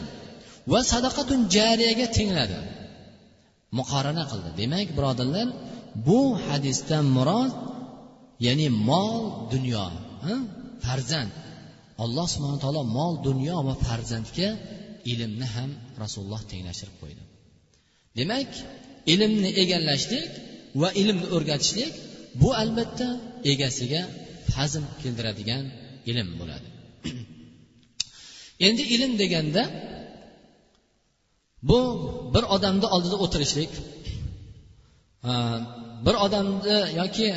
va 0.71 0.79
sadaqatun 0.91 1.39
jariyaga 1.55 2.07
tengladi 2.17 2.59
muqorana 3.79 4.23
qildi. 4.31 4.49
Demak 4.61 4.87
birodarlar 4.97 5.47
bu 6.07 6.21
hadisdan 6.47 7.05
murod 7.15 7.53
ya'ni 8.45 8.67
mol 8.89 9.13
dunyo 9.53 9.85
farzand. 10.85 11.31
Alloh 12.03 12.25
subhana 12.33 12.57
taolo 12.63 12.81
mol 12.97 13.13
dunyo 13.27 13.57
va 13.67 13.75
farzandga 13.85 14.49
ilmni 15.11 15.47
ham 15.55 15.69
rasululloh 16.03 16.41
tenglashtirib 16.51 16.95
qo'ydi. 17.01 17.23
Demak 18.19 18.51
ilmni 19.13 19.49
egallashlik 19.63 20.29
va 20.81 20.89
ilmni 21.01 21.27
o'rgatishlik 21.35 21.93
bu 22.41 22.49
albatta 22.63 23.07
egasiga 23.51 24.01
fazl 24.53 24.83
keltiradigan 25.01 25.63
ilm 26.09 26.29
bo'ladi. 26.39 26.69
Endi 28.67 28.83
ilm 28.95 29.11
deganda 29.21 29.63
bu 31.69 31.79
bir 32.33 32.43
odamni 32.55 32.87
oldida 32.95 33.17
o'tirishlik 33.25 33.71
bir 36.05 36.15
odamni 36.25 36.77
yoki 37.01 37.29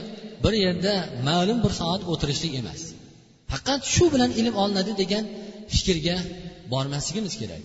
bir 0.45 0.55
yerda 0.64 0.95
ma'lum 1.29 1.59
bir 1.64 1.73
soat 1.81 2.03
o'tirishlik 2.12 2.53
emas. 2.62 2.81
Faqat 3.51 3.81
shu 3.95 4.05
bilan 4.15 4.31
ilm 4.41 4.55
olinadi 4.63 4.93
degan 5.03 5.25
fikrga 5.75 6.17
bormasligimiz 6.73 7.35
kerak. 7.41 7.63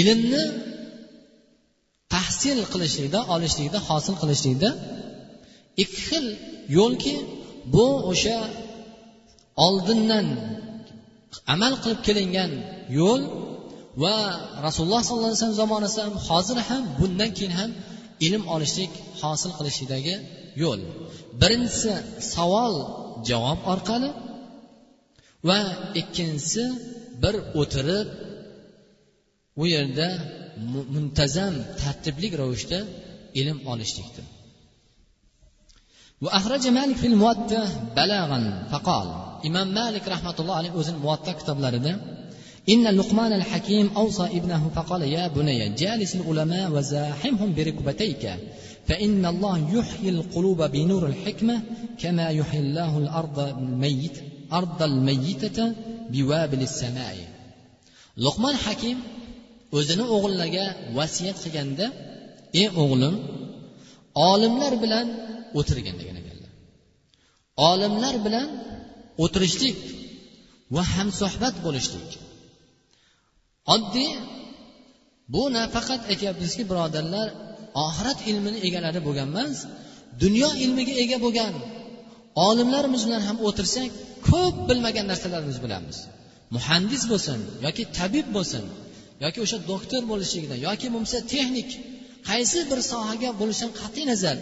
Ilmni 0.00 0.44
tahsil 2.14 2.58
qilishlikda 2.72 3.20
olishlikda 3.34 3.78
hosil 3.88 4.14
qilishlikda 4.22 4.70
ikki 5.82 6.00
xil 6.08 6.26
yo'lki 6.78 7.14
bu 7.74 7.86
o'sha 8.10 8.38
oldindan 9.66 10.26
amal 11.54 11.72
qilib 11.82 12.00
kelingan 12.06 12.50
yo'l 13.00 13.22
va 14.02 14.16
rasululloh 14.66 15.02
sollallohu 15.08 15.30
alayhi 15.30 15.40
vasallam 15.42 15.60
zamonasida 15.64 16.02
ham 16.06 16.16
hozir 16.28 16.58
ham 16.68 16.82
bundan 16.98 17.30
keyin 17.36 17.54
ham 17.60 17.70
ilm 18.26 18.42
olishlik 18.54 18.92
hosil 19.20 19.50
qilishlikdagi 19.58 20.14
yo'l. 20.62 20.80
Birinchisi 21.40 21.92
savol 22.34 22.74
javob 23.29 23.59
orqali 23.73 24.09
va 25.49 25.59
ikkinchisi 26.01 26.63
bir 27.23 27.35
o'tirib 27.61 28.07
u 29.61 29.63
yerda 29.75 30.07
muntazam 30.95 31.53
tartibli 31.81 32.27
ravishda 32.41 32.79
ilm 33.39 33.57
olishlikdir 33.73 34.25
وأخرج 36.25 36.63
مالك 36.67 36.95
في 36.95 37.07
الموطأ 37.07 37.63
بلاغا 37.95 38.39
فقال 38.71 39.07
إمام 39.45 39.67
مالك 39.73 40.03
رحمة 40.07 40.35
الله 40.39 40.55
عليه 40.55 40.71
o'zini 40.79 40.97
muvatta 41.03 41.31
kitoblarida 41.39 41.93
إن 42.69 42.87
لقمان 42.87 43.33
الحكيم 43.33 43.91
أوصى 43.95 44.23
ابنه 44.23 44.71
فقال 44.75 45.01
يا 45.01 45.27
بني 45.27 45.69
جالس 45.69 46.15
العلماء 46.15 46.71
وزاحمهم 46.71 47.53
بركبتيك 47.53 48.23
فإن 48.87 49.25
الله 49.25 49.57
يحيي 49.77 50.09
القلوب 50.09 50.59
بنور 50.63 51.07
الحكمة 51.07 51.61
كما 52.01 52.29
يحيي 52.29 52.59
الله 52.59 52.97
الأرض 52.97 53.39
الميت 53.39 54.17
أرض 54.53 54.83
الميتة 54.83 55.75
بوابل 56.11 56.61
السماء 56.61 57.29
luqmon 58.25 58.55
hakim 58.65 58.97
o'zini 59.77 60.05
o'g'illariga 60.15 60.65
vasiyat 60.97 61.37
qilganda 61.43 61.85
ey 62.61 62.67
o'g'lim 62.83 63.15
olimlar 64.31 64.73
bilan 64.83 65.07
o'tirgin 65.59 65.95
degan 66.01 66.15
ekanlar 66.21 66.51
olimlar 67.69 68.15
bilan 68.25 68.47
o'tirishlik 69.23 69.77
va 70.75 70.83
hamsuhbat 70.95 71.55
bo'lishlik 71.65 72.09
oddiy 73.75 74.11
bu 75.33 75.43
nafaqat 75.57 76.01
aytyapmizki 76.11 76.63
birodarlar 76.69 77.27
oxirat 77.86 78.18
ilmini 78.30 78.58
egalari 78.66 79.00
bo'lgan 79.06 79.28
emas 79.32 79.58
dunyo 80.22 80.50
ilmiga 80.64 80.94
ega 81.04 81.18
bo'lgan 81.24 81.54
olimlarimiz 82.48 83.02
bilan 83.06 83.22
ham 83.28 83.38
o'tirsak 83.48 83.90
ko'p 84.28 84.56
bilmagan 84.68 85.06
narsalarimizni 85.12 85.62
bilamiz 85.66 85.96
muhandis 86.56 87.02
bo'lsin 87.12 87.38
yoki 87.66 87.82
tabib 87.98 88.26
bo'lsin 88.36 88.64
yoki 89.24 89.38
o'sha 89.44 89.58
doktor 89.70 90.02
bo'lishligidan 90.10 90.58
yoki 90.68 90.86
bo'lmasa 90.94 91.18
texnik 91.32 91.70
qaysi 92.30 92.58
bir 92.70 92.80
sohaga 92.92 93.30
bo'lishidan 93.40 93.72
qat'iy 93.80 94.04
nazar 94.12 94.36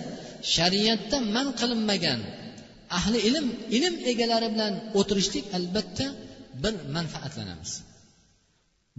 shariatda 0.54 1.16
man 1.34 1.46
qilinmagan 1.60 2.20
ahli 2.98 3.18
ilm 3.28 3.46
ilm 3.76 3.94
egalari 4.10 4.48
bilan 4.54 4.74
o'tirishlik 4.98 5.44
albatta 5.58 6.06
bir 6.62 6.74
manfaatlanamiz. 6.96 7.72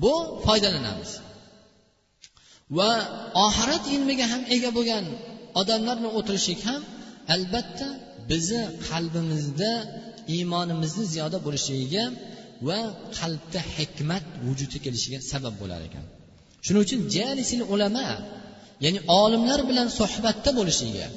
Bu 0.04 0.13
foydalanamiz. 0.46 1.12
Va 2.78 2.91
oxirat 3.45 3.84
ilmiga 3.95 4.26
ham 4.34 4.41
ega 4.56 4.69
bo'lgan 4.78 5.06
odamlar 5.62 5.95
bilan 5.99 6.13
o'tirishlik 6.19 6.62
ham 6.69 6.82
albatta 7.36 7.88
bizni 8.30 8.62
qalbimizda 8.89 9.71
iymonimizni 10.36 11.06
ziyoda 11.13 11.38
bo'lishligiga 11.45 12.06
va 12.67 12.80
qalbda 13.19 13.60
hikmat 13.76 14.26
vujudga 14.45 14.80
kelishiga 14.86 15.19
sabab 15.32 15.54
bo'lar 15.62 15.82
ekan. 15.88 16.06
Shuning 16.65 16.82
uchun 16.88 16.99
jalisil 17.17 17.62
ulama 17.73 18.08
ya'ni 18.86 18.99
olimlar 19.21 19.60
bilan 19.69 19.88
suhbatda 19.99 20.49
bo'lishligiga 20.60 21.08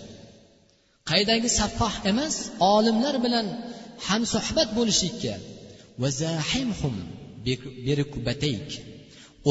qaydagi 1.11 1.49
saffoh 1.61 1.95
emas 2.11 2.35
olimlar 2.75 3.15
bilan 3.25 3.47
hamsuhbat 4.09 4.69
bo'lishlikka 4.79 5.35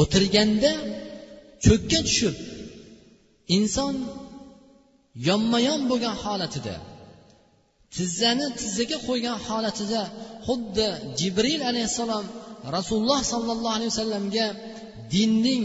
o'tirganda 0.00 0.72
cho'kka 1.64 1.98
tushib 2.08 2.34
inson 3.56 3.94
yonma 5.28 5.58
yon 5.68 5.80
bo'lgan 5.90 6.16
holatida 6.24 6.76
tizzani 7.96 8.46
tizzaga 8.60 8.98
qo'ygan 9.08 9.36
holatida 9.46 10.02
xuddi 10.46 10.88
jibril 11.18 11.60
alayhissalom 11.70 12.26
rasululloh 12.76 13.20
sollallohu 13.32 13.74
alayhi 13.76 13.92
vasallamga 13.94 14.46
dinning 15.14 15.64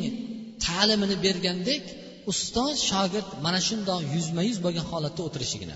ta'limini 0.66 1.16
bergandek 1.26 1.84
ustoz 2.32 2.76
shogird 2.90 3.30
mana 3.46 3.60
shundoq 3.68 4.02
yuzma 4.16 4.42
yuz 4.50 4.58
bo'lgan 4.66 4.86
holatda 4.92 5.22
o'tirishligini 5.28 5.76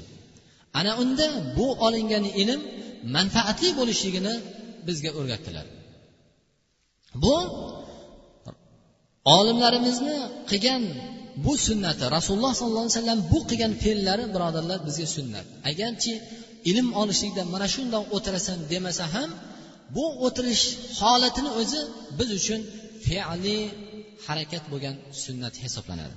ana 0.79 0.91
unda 1.03 1.27
bu 1.57 1.67
olingan 1.85 2.25
ilm 2.41 2.61
manfaatli 3.15 3.69
bo'lishligini 3.79 4.33
bizga 4.87 5.11
o'rgatdilar. 5.19 5.65
Bu 7.23 7.35
olimlarimizni 9.33 10.17
qilgan 10.49 10.83
bu 11.45 11.53
sunnati 11.67 12.03
rasululloh 12.17 12.53
sollallohu 12.59 12.85
alayhi 12.85 12.97
vasallam 12.99 13.19
bu 13.31 13.39
qilgan 13.49 13.73
fe'llari 13.83 14.25
birodarlar 14.35 14.79
bizga 14.87 15.07
sunnat. 15.15 15.45
Agarchi 15.71 16.13
ilm 16.71 16.87
olishlikda 17.01 17.41
mana 17.53 17.67
shundoq 17.75 18.03
o'tirasan 18.15 18.59
demasa 18.73 19.05
ham 19.15 19.29
bu 19.95 20.05
o'tirish 20.25 20.63
holatini 20.99 21.51
o'zi 21.61 21.81
biz 22.17 22.29
uchun 22.39 22.61
fe'li 23.07 23.57
harakat 24.27 24.63
bo'lgan 24.71 24.95
sunnat 25.23 25.55
hisoblanadi. 25.63 26.15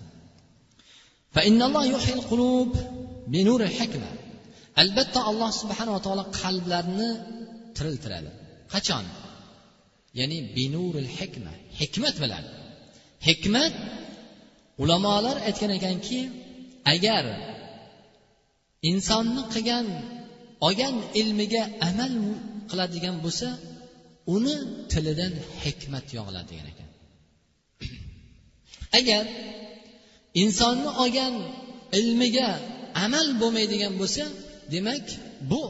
Albatta 4.82 5.20
alloh 5.30 5.50
subhanava 5.60 6.00
taolo 6.06 6.24
qalblarni 6.40 7.10
tiriltiradi. 7.76 8.30
Qachon? 8.74 9.04
Ya'ni 10.18 10.38
binuril 10.56 11.10
hikma 11.18 11.52
hikmat 11.80 12.16
bilan. 12.24 12.44
Hikmat 13.26 13.74
ulamolar 14.82 15.36
aytgan 15.48 15.70
ekanki 15.78 16.20
agar 16.94 17.24
insonni 18.90 19.42
qilgan 19.54 19.86
olgan 20.66 20.96
ilmiga 21.20 21.62
amal 21.88 22.12
qiladigan 22.70 23.16
bo'lsa 23.24 23.48
uni 24.34 24.56
tilidan 24.92 25.32
hikmat 25.64 26.06
yog'iladi 26.16 26.48
degan 26.52 26.66
ekan. 26.72 26.88
Agar 28.98 29.24
insonni 30.42 30.90
olgan 31.02 31.34
ilmiga 31.98 32.48
amal 33.04 33.26
bo'lmaydigan 33.40 33.92
bo'lsa 34.00 34.24
demak 34.74 35.04
bu 35.50 35.62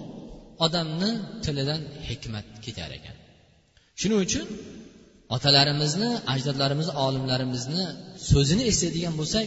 odamni 0.65 1.13
tilidan 1.45 1.83
hikmat 2.09 2.47
ketar 2.65 2.91
ekan. 2.99 3.17
Shuning 4.01 4.21
uchun 4.27 4.47
otalarimizni 5.35 6.11
ajdodlarimizni 6.33 6.95
olimlarimizni 7.07 7.85
so'zini 8.31 8.65
eslaydigan 8.71 9.15
bo'lsak 9.21 9.47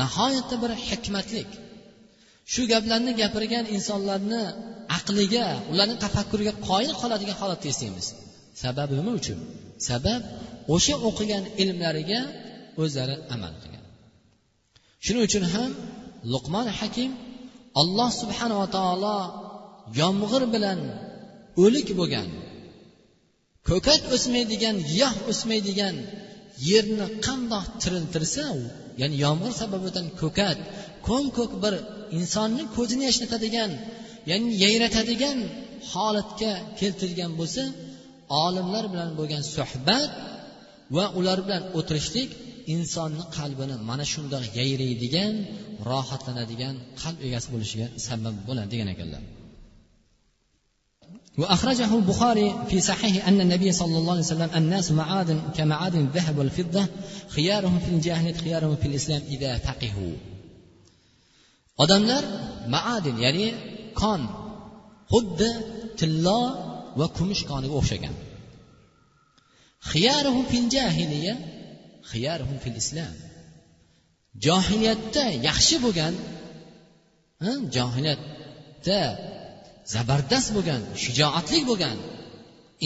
nihoyatda 0.00 0.56
bir 0.62 0.70
hikmatlik. 0.88 1.50
Shu 2.52 2.62
gaplarni 2.72 3.12
gapirgan 3.20 3.64
insonlarni 3.76 4.42
aqliga 4.98 5.46
ularni 5.72 5.96
tafakkuriga 6.04 6.52
qoyil 6.68 6.92
qoladigan 7.00 7.36
holatda 7.42 7.66
eslaymiz. 7.72 8.06
Sababi 8.62 8.92
nima 9.00 9.12
uchun? 9.20 9.38
Sabab 9.88 10.22
o'sha 10.74 10.94
o'qigan 11.08 11.44
ilmlariga 11.62 12.20
o'zlari 12.82 13.16
amal 13.34 13.54
qilgan. 13.62 13.84
Shuning 15.04 15.22
uchun 15.28 15.44
ham 15.54 15.70
luqmon 16.32 16.66
hakim 16.78 17.10
alloh 17.80 18.10
subhanava 18.20 18.66
taolo 18.76 19.18
yomg'ir 20.00 20.42
bilan 20.54 20.80
o'lik 21.62 21.88
bo'lgan 22.00 22.28
ko'kat 23.68 24.02
o'smaydigan 24.14 24.76
giyoh 24.90 25.14
o'smaydigan 25.30 25.96
yerni 26.70 27.06
qandoq 27.26 27.66
tiriltirsa 27.82 28.44
ya'ni 29.00 29.16
yomg'ir 29.24 29.52
sababidan 29.62 30.06
ko'kat 30.20 30.58
ko'm 31.08 31.24
ko'k 31.38 31.52
bir 31.62 31.74
insonni 32.18 32.64
ko'zini 32.76 33.02
yashnatadigan 33.08 33.70
ya'ni 34.30 34.48
yayratadigan 34.64 35.38
holatga 35.92 36.52
keltirgan 36.80 37.32
bo'lsa 37.40 37.62
olimlar 38.44 38.84
bilan 38.92 39.10
bo'lgan 39.18 39.42
suhbat 39.56 40.10
va 40.96 41.04
ular 41.18 41.38
bilan 41.46 41.62
o'tirishlik 41.78 42.30
insonni 42.74 43.24
qalbini 43.36 43.76
mana 43.90 44.04
shundoq 44.12 44.44
yayraydigan 44.58 45.34
rohatlanadigan 45.90 46.74
qalb 47.02 47.18
egasi 47.28 47.48
bo'lishiga 47.54 47.86
sabab 48.06 48.36
bo'ladi 48.48 48.68
degan 48.74 48.88
ekanlar. 48.94 49.22
وأخرجه 51.38 51.94
البخاري 51.94 52.54
في 52.68 52.80
صحيح 52.80 53.28
أن 53.28 53.40
النبي 53.40 53.72
صلى 53.72 53.98
الله 53.98 54.12
عليه 54.12 54.22
وسلم 54.22 54.50
الناس 54.56 54.92
معادن 54.92 55.40
كمعادن 55.56 56.00
الذهب 56.00 56.38
والفضة 56.38 56.86
خيارهم 57.28 57.78
في 57.78 57.88
الجاهلية 57.88 58.34
خيارهم 58.34 58.76
في 58.76 58.86
الإسلام 58.88 59.22
إذا 59.28 59.58
فقهوا. 59.58 60.16
odamlar 61.82 62.24
maadin 62.74 63.16
ya'ni 63.24 63.46
kon 64.00 64.22
xuddi 65.12 65.50
tillo 66.00 66.40
va 66.98 67.06
kumush 67.16 67.42
koniga 67.50 67.74
o'xshagan 67.80 68.14
fil 70.50 70.66
jahiliya 70.76 71.34
fil 72.62 72.76
islom 72.82 73.14
johiliyatda 74.46 75.24
yaxshi 75.48 75.76
bo'lgan 75.84 76.14
johiliyatda 77.76 79.00
zabardast 79.94 80.48
bo'lgan 80.56 80.82
shijoatli 81.04 81.60
bo'lgan 81.70 81.96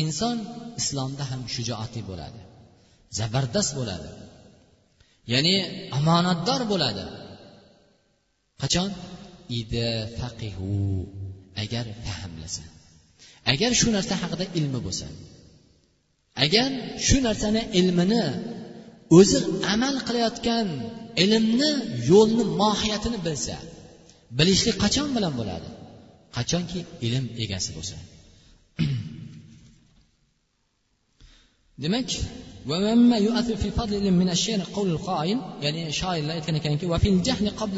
inson 0.03 0.37
islomda 0.81 1.25
ham 1.31 1.43
shijoatli 1.55 2.03
bo'ladi 2.11 2.41
zabardast 3.19 3.71
bo'ladi. 3.79 4.11
Ya'ni 5.33 5.57
omonatdor 5.99 6.61
bo'ladi. 6.73 7.05
Qachon? 8.63 8.91
Ida 9.61 9.89
faqihu 10.19 10.73
agar 11.63 11.85
fahmlasa 12.07 12.65
agar 13.53 13.71
shu 13.81 13.89
narsa 13.97 14.15
haqida 14.23 14.45
ilmi 14.59 14.81
bo'lsa. 14.87 15.07
Agar 16.45 16.71
shu 17.07 17.17
narsani 17.27 17.63
ilmini 17.81 18.25
o'zi 19.19 19.39
amal 19.75 19.97
qilayotgan 20.09 20.67
ilmni 21.25 21.71
yo'lni 22.11 22.45
mohiyatini 22.61 23.19
bilsa 23.27 23.57
bilishlik 24.39 24.77
qachon 24.85 25.09
bilan 25.17 25.33
bo'ladi? 25.41 25.69
Qachonki 26.37 26.81
ilm 27.07 27.25
egasi 27.45 27.71
bo'lsa. 27.77 27.97
Demak 31.85 32.11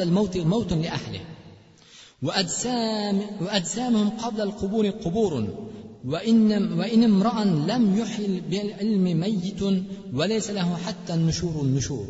الموت 0.01 0.37
موت 0.37 0.73
لأهله 0.73 1.21
وأجسام 2.23 3.17
وأجسامهم 3.41 4.11
قبل 4.11 4.41
القبور 4.41 4.91
قبور 4.91 5.33
وإن, 6.05 6.73
وإن 6.79 7.05
امرأ 7.05 7.45
لم 7.45 7.99
يحل 7.99 8.41
بالعلم 8.41 9.21
ميت 9.21 9.63
وليس 10.15 10.51
له 10.51 10.77
حتى 10.77 11.15
النشور 11.15 11.63
النشور 11.63 12.07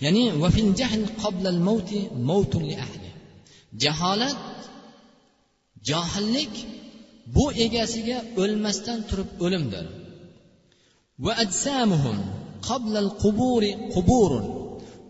يعني 0.00 0.32
وفي 0.32 0.60
الجهل 0.60 1.06
قبل 1.24 1.46
الموت 1.46 1.90
موت 2.16 2.56
لأهله 2.56 3.12
جهالة 3.74 4.36
johillik 5.88 6.54
bu 7.34 7.44
egasiga 7.66 8.18
o'lmasdan 8.42 8.98
turib 9.08 9.30
o'limdir. 9.44 9.86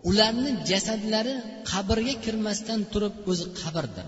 Ularni 0.09 0.51
jasadlari 0.69 1.35
qabrga 1.71 2.13
kirmasdan 2.23 2.81
turib 2.91 3.15
o'zi 3.31 3.45
qabrdir. 3.59 4.07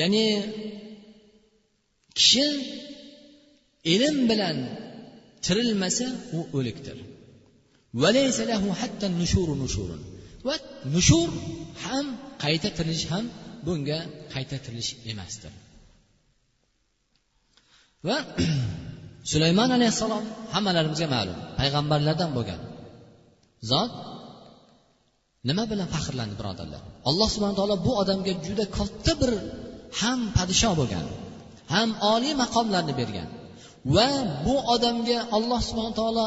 Ya'ni 0.00 0.26
kishi 2.18 2.46
ilm 3.94 4.16
bilan 4.30 4.56
tirilmasa 5.44 6.06
u 6.36 6.40
o'likdir. 6.58 6.98
Va 10.46 10.54
nushur 10.94 11.28
ham 11.84 12.06
qayta 12.44 12.68
tirilish 12.76 13.06
ham 13.12 13.24
bunga 13.66 13.98
qayta 14.34 14.56
tirilish 14.64 14.92
emasdir. 15.12 15.52
Va 18.08 18.16
sulaymon 19.32 19.70
alayhissalom 19.76 20.24
hammalarimizga 20.54 21.08
ma'lum 21.14 21.38
payg'ambarlardan 21.60 22.30
bo'lgan 22.36 22.60
zot 23.70 23.92
nima 25.48 25.64
bilan 25.72 25.88
faxrlandi 25.94 26.34
birodarlar? 26.40 26.82
Alloh 27.08 27.28
subhana 27.34 27.56
taolo 27.58 27.76
bu 27.86 27.92
odamga 28.02 28.32
juda 28.46 28.64
katta 28.78 29.12
bir 29.20 29.32
ham 30.00 30.20
podshoh 30.36 30.74
bo'lgan 30.80 31.06
ham 31.74 31.88
oliy 32.14 32.34
maqomlarni 32.42 32.94
bergan 33.00 33.28
va 33.96 34.08
bu 34.44 34.54
odamga 34.74 35.18
alloh 35.36 35.60
subhana 35.68 35.94
taolo 36.00 36.26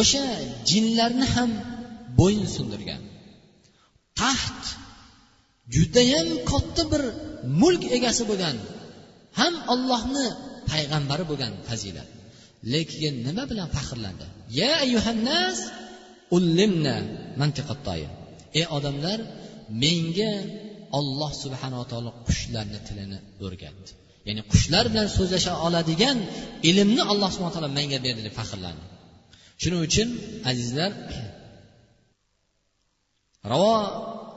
o'sha 0.00 0.24
jinlarni 0.70 1.26
ham 1.34 1.50
bo'yin 2.18 2.46
sindirgan. 2.56 3.02
Taxt 4.20 4.64
judayam 5.74 6.28
katta 6.50 6.82
bir 6.92 7.02
mulk 7.60 7.82
egasi 7.96 8.22
bo'lgan 8.30 8.56
ham 9.38 9.54
ollohni 9.72 10.26
payg'ambari 10.70 11.24
bo'lgan 11.30 11.52
fazilat. 11.68 12.08
Lekin 12.74 13.14
nima 13.26 13.44
bilan 13.50 13.68
faxrlandi? 13.76 14.26
Ya 14.60 14.70
ayyuhannas 14.84 15.58
ullimna 16.36 16.96
ey 18.58 18.64
odamlar 18.76 19.18
menga 19.84 20.32
olloh 20.98 21.32
subhanava 21.42 21.84
taolo 21.92 22.10
qushlarni 22.28 22.78
tilini 22.86 23.18
o'rgatdi. 23.46 23.90
Ya'ni 24.28 24.42
qushlar 24.52 24.84
bilan 24.92 25.08
so'zlasha 25.16 25.52
oladigan 25.66 26.18
ilmni 26.70 27.02
alloh 27.12 27.28
subhana 27.34 27.54
taolo 27.56 27.70
menga 27.78 27.98
berdi 28.06 28.20
deb 28.26 28.34
faxrlandi. 28.40 28.84
Shuning 29.62 29.80
uchun 29.88 30.08
azizlar 30.50 30.90
ravo 33.45 33.75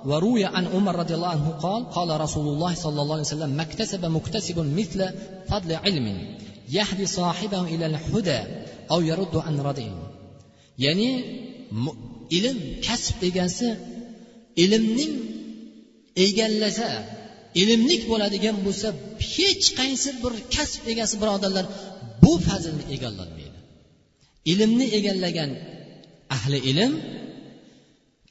وروي 0.04 0.44
عن 0.44 0.66
عمر 0.66 0.96
رضي 0.96 1.14
الله 1.14 1.28
عنه 1.28 1.48
قال 1.62 1.90
قال 1.90 2.20
رسول 2.20 2.46
الله 2.48 2.74
صلى 2.74 3.02
الله 3.02 3.14
عليه 3.14 3.30
وسلم 3.30 3.50
ما 3.50 3.62
اكتسب 3.62 4.04
مكتسب 4.04 4.58
مثل 4.58 5.00
فضل 5.48 5.70
علم 5.72 6.36
يهدي 6.68 7.06
صاحبه 7.06 7.60
إلى 7.62 7.86
الهدى 7.86 8.40
أو 8.90 9.00
يرد 9.00 9.36
عن 9.36 9.60
ردئ 9.60 9.88
ya'ni 10.84 11.10
ilm 12.38 12.58
kasb 12.86 13.18
egasi 13.28 13.68
ilmning 14.64 15.14
egallasa 16.26 16.88
ilmlik 17.62 18.02
bo'ladigan 18.10 18.56
bo'lsa 18.66 18.88
hech 19.34 19.66
qaysi 19.80 20.10
bir 20.22 20.34
kasb 20.56 20.82
egasi 20.92 21.14
birodarlar 21.22 21.66
bu 22.22 22.32
fazilni 22.46 22.84
egallolmaydi 22.96 23.58
ilmni 24.52 24.86
egallagan 24.98 25.50
ahli 26.36 26.58
ilm 26.70 26.92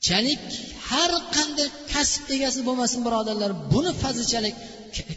chalik 0.06 0.44
har 0.88 1.12
qanday 1.36 1.68
kasb 1.92 2.24
egasi 2.36 2.60
bo'lmasin 2.68 3.00
birodarlar 3.06 3.50
buni 3.72 3.92
fazilchalik 4.02 4.54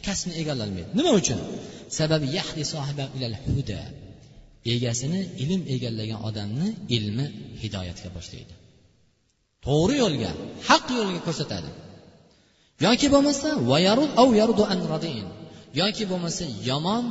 kasbni 0.08 0.34
egallolmaydi 0.42 0.90
nima 1.00 1.12
uchun? 1.22 1.40
Sababi 1.98 2.28
yahdi 2.38 2.64
ilal 3.18 3.38
huda. 3.48 3.82
Egasini 4.74 5.22
ilm 5.44 5.62
egallagan 5.76 6.20
odamni 6.30 6.68
ilmi 6.96 7.26
hidoyatga 7.62 8.10
boshlaydi. 8.18 8.54
To'g'ri 9.66 9.96
yo'lga 10.04 10.32
haq 10.70 10.86
yo'lga 11.00 11.20
ko'rsatadi. 11.28 11.70
Yoki 12.86 13.08
bo'lmasa 13.14 13.50
yoki 15.82 16.04
bo'lmasa 16.12 16.46
yomon 16.70 17.04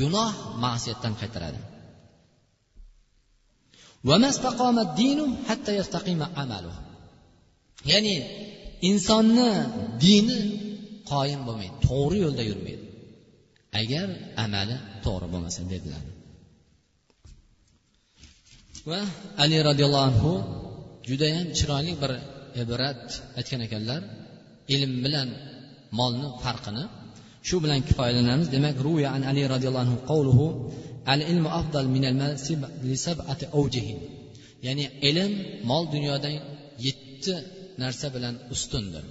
gunoh 0.00 0.32
ma'siyatdan 0.64 1.14
qaytaradi. 1.20 1.60
Ya'ni 7.90 8.14
insonni 8.88 9.50
dini 10.04 10.40
qoyim 11.12 11.40
bo'lmaydi 11.48 11.76
to'g'ri 11.88 12.16
yo'lda 12.24 12.42
yurmaydi 12.50 12.86
agar 13.80 14.08
amali 14.44 14.76
to'g'ri 15.04 15.26
bo'lmasa 15.32 15.60
dedilar 15.72 16.02
va 18.90 19.00
ali 19.42 19.56
roziyallohu 19.68 20.06
anhu 20.10 20.32
judayam 21.08 21.46
chiroyli 21.58 21.92
bir 22.02 22.12
ibrat 22.62 23.04
aytgan 23.38 23.60
ekanlar 23.66 24.00
ilm 24.74 24.92
bilan 25.04 25.28
molni 25.98 26.28
farqini 26.44 26.84
shu 27.48 27.56
bilan 27.64 27.80
kifoyalanamiz 27.88 28.48
demak 28.54 28.76
ruya 28.86 29.08
an 29.16 29.22
ali 29.30 29.42
roziyallohu 29.54 29.84
anhu 29.86 29.98
qavluhu 30.10 30.46
al 31.12 31.20
ilmu 31.32 31.48
afdal 31.60 31.88
minal 31.94 32.16
li 32.88 32.96
sab'ati 33.06 33.44
awjihin 33.58 33.98
ya'ni 34.66 34.84
ilm 35.08 35.32
mol 35.70 35.84
dunyodan 35.94 36.34
yetti 36.86 37.34
narsa 37.82 38.06
bilan 38.14 38.34
ustundir 38.54 39.04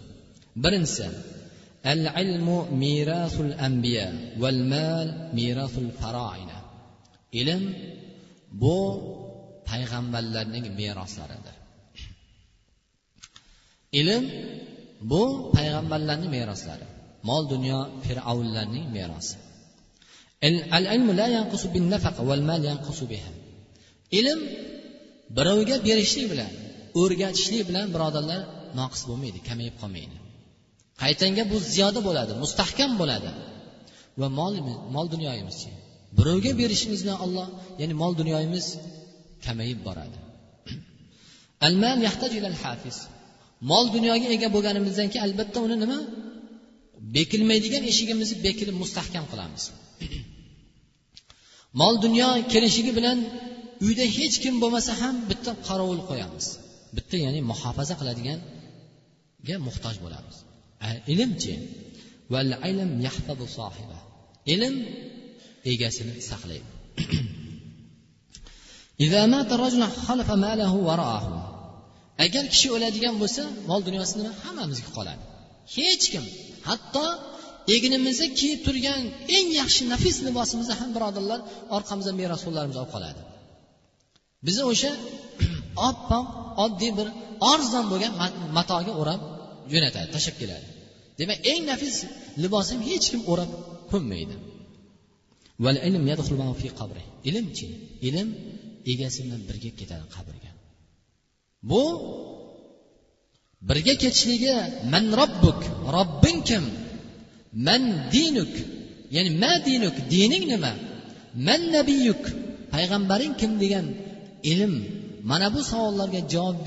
birinchisi 0.64 1.08
al 1.92 2.04
ilmu 2.24 2.58
mirasul 2.84 3.52
anbiya 3.68 4.08
val 4.42 4.60
mal 4.74 5.08
mirasul 5.38 5.90
faroina 6.00 6.58
ilm 7.42 7.64
bu 8.62 8.78
payg'ambarlarning 9.70 10.66
meroslaridir 10.80 11.56
ilm 14.00 14.24
bu 15.12 15.24
payg'ambarlarning 15.56 16.32
meroslari 16.38 16.88
mol 17.30 17.44
dunyo 17.54 17.80
fir'avnlarning 18.06 18.86
merosi 18.98 19.38
ilm 24.20 24.40
birovga 25.38 25.76
berishlik 25.88 26.28
bilan 26.34 26.52
o'rgatishlik 27.02 27.64
bilan 27.70 27.86
birodarlar 27.96 28.42
noqis 28.80 29.02
bo'lmaydi 29.10 29.40
kamayib 29.50 29.76
qolmaydi. 29.82 30.18
Qaytanga 31.02 31.44
bu 31.52 31.58
ziyoda 31.74 32.00
bo'ladi 32.08 32.34
mustahkam 32.44 32.92
bo'ladi. 33.02 33.30
Va 34.20 34.28
mol 34.40 34.54
mol 34.96 35.08
dunyoyimiz 35.14 35.58
birovga 36.18 36.52
berishimiz 36.62 37.00
bilan 37.04 37.20
olloh 37.26 37.48
ya'ni 37.82 37.94
mol 38.02 38.14
dunyoyimiz 38.22 38.66
kamayib 39.46 39.80
boradi. 39.88 40.18
Al 41.68 41.74
mol 43.72 43.86
dunyoga 43.96 44.28
ega 44.36 44.48
bo'lganimizdan 44.56 45.08
keyin 45.12 45.24
albatta 45.28 45.58
uni 45.68 45.78
nima? 45.84 46.00
Bekilmaydigan 47.16 47.84
eshigimizni 47.92 48.36
bekilib 48.46 48.76
mustahkam 48.84 49.26
qilamiz. 49.32 49.64
mol 51.80 51.96
dunyo 52.06 52.30
kelishigi 52.54 52.92
bilan 52.98 53.18
uyda 53.86 54.06
hech 54.18 54.36
kim 54.44 54.56
bo'lmasa 54.64 54.92
ham 55.02 55.16
bitta 55.30 55.52
qorovul 55.68 56.02
qo'yamiz. 56.10 56.46
Bitta 56.98 57.16
ya'ni 57.26 57.40
muhofaza 57.52 57.94
qiladiganga 58.00 59.56
muhtoj 59.68 59.96
bo'lamiz. 60.06 60.36
Ilmchi 61.14 61.54
ilm 64.54 64.76
egasini 65.72 66.14
saqlaydi. 66.30 66.70
Agar 72.26 72.44
kishi 72.54 72.68
o'ladigan 72.76 73.16
bo'lsa 73.22 73.44
mol 73.70 73.82
dunyosi 73.88 74.14
nima 74.20 74.32
hammamizga 74.44 74.90
qoladi. 74.98 75.24
Hech 75.76 76.06
kim 76.14 76.26
hatto 76.70 77.06
egnimizda 77.76 78.28
kiyib 78.40 78.60
turgan 78.68 79.02
eng 79.38 79.48
yaxshi 79.62 79.84
nafis 79.94 80.16
libosimizni 80.28 80.76
ham 80.82 80.90
birodarlar 80.96 81.40
orqamizdan 81.78 82.16
merosxo'rlarimiz 82.22 82.78
olib 82.82 82.92
qoladi. 82.96 83.22
Bizni 84.46 84.64
o'sha 84.72 84.92
oppoq 85.90 86.26
oddiy 86.66 86.92
bir 87.00 87.08
arzon 87.54 87.86
bo'lgan 87.92 88.14
matoga 88.58 88.94
o'rab 89.02 89.22
jo'natadi 89.72 90.08
tashlab 90.16 90.36
keladi. 90.42 90.68
Demak 91.20 91.38
eng 91.52 91.64
nafis 91.72 91.96
libosni 92.44 92.78
hech 92.90 93.06
kim 93.12 93.22
o'rab 93.32 93.52
ko'nmaydi. 93.92 94.36
Ilmchi 97.30 97.68
ilm 98.08 98.30
egasi 98.92 99.20
bilan 99.26 99.42
birga 99.50 99.72
ketadi 99.80 100.06
qabrga. 100.16 100.52
Bu 101.70 101.84
birga 103.70 103.94
ketishligi 104.04 104.54
man 104.94 105.06
robbuk 105.20 105.60
robbing 105.96 106.40
kim? 106.50 106.64
Man 107.68 107.82
dinuk 108.14 108.54
ya'ni 109.16 109.32
ma 109.44 109.52
dinuk 109.68 109.96
dining 110.14 110.44
nima? 110.54 110.74
Man 111.48 111.62
nabiyuk 111.76 112.24
payg'ambaring 112.74 113.34
kim 113.42 113.52
degan 113.64 113.86
ilm. 114.52 114.74
Mana 115.30 115.48
bu 115.56 115.62
savollarga 115.72 116.22
javob 116.34 116.58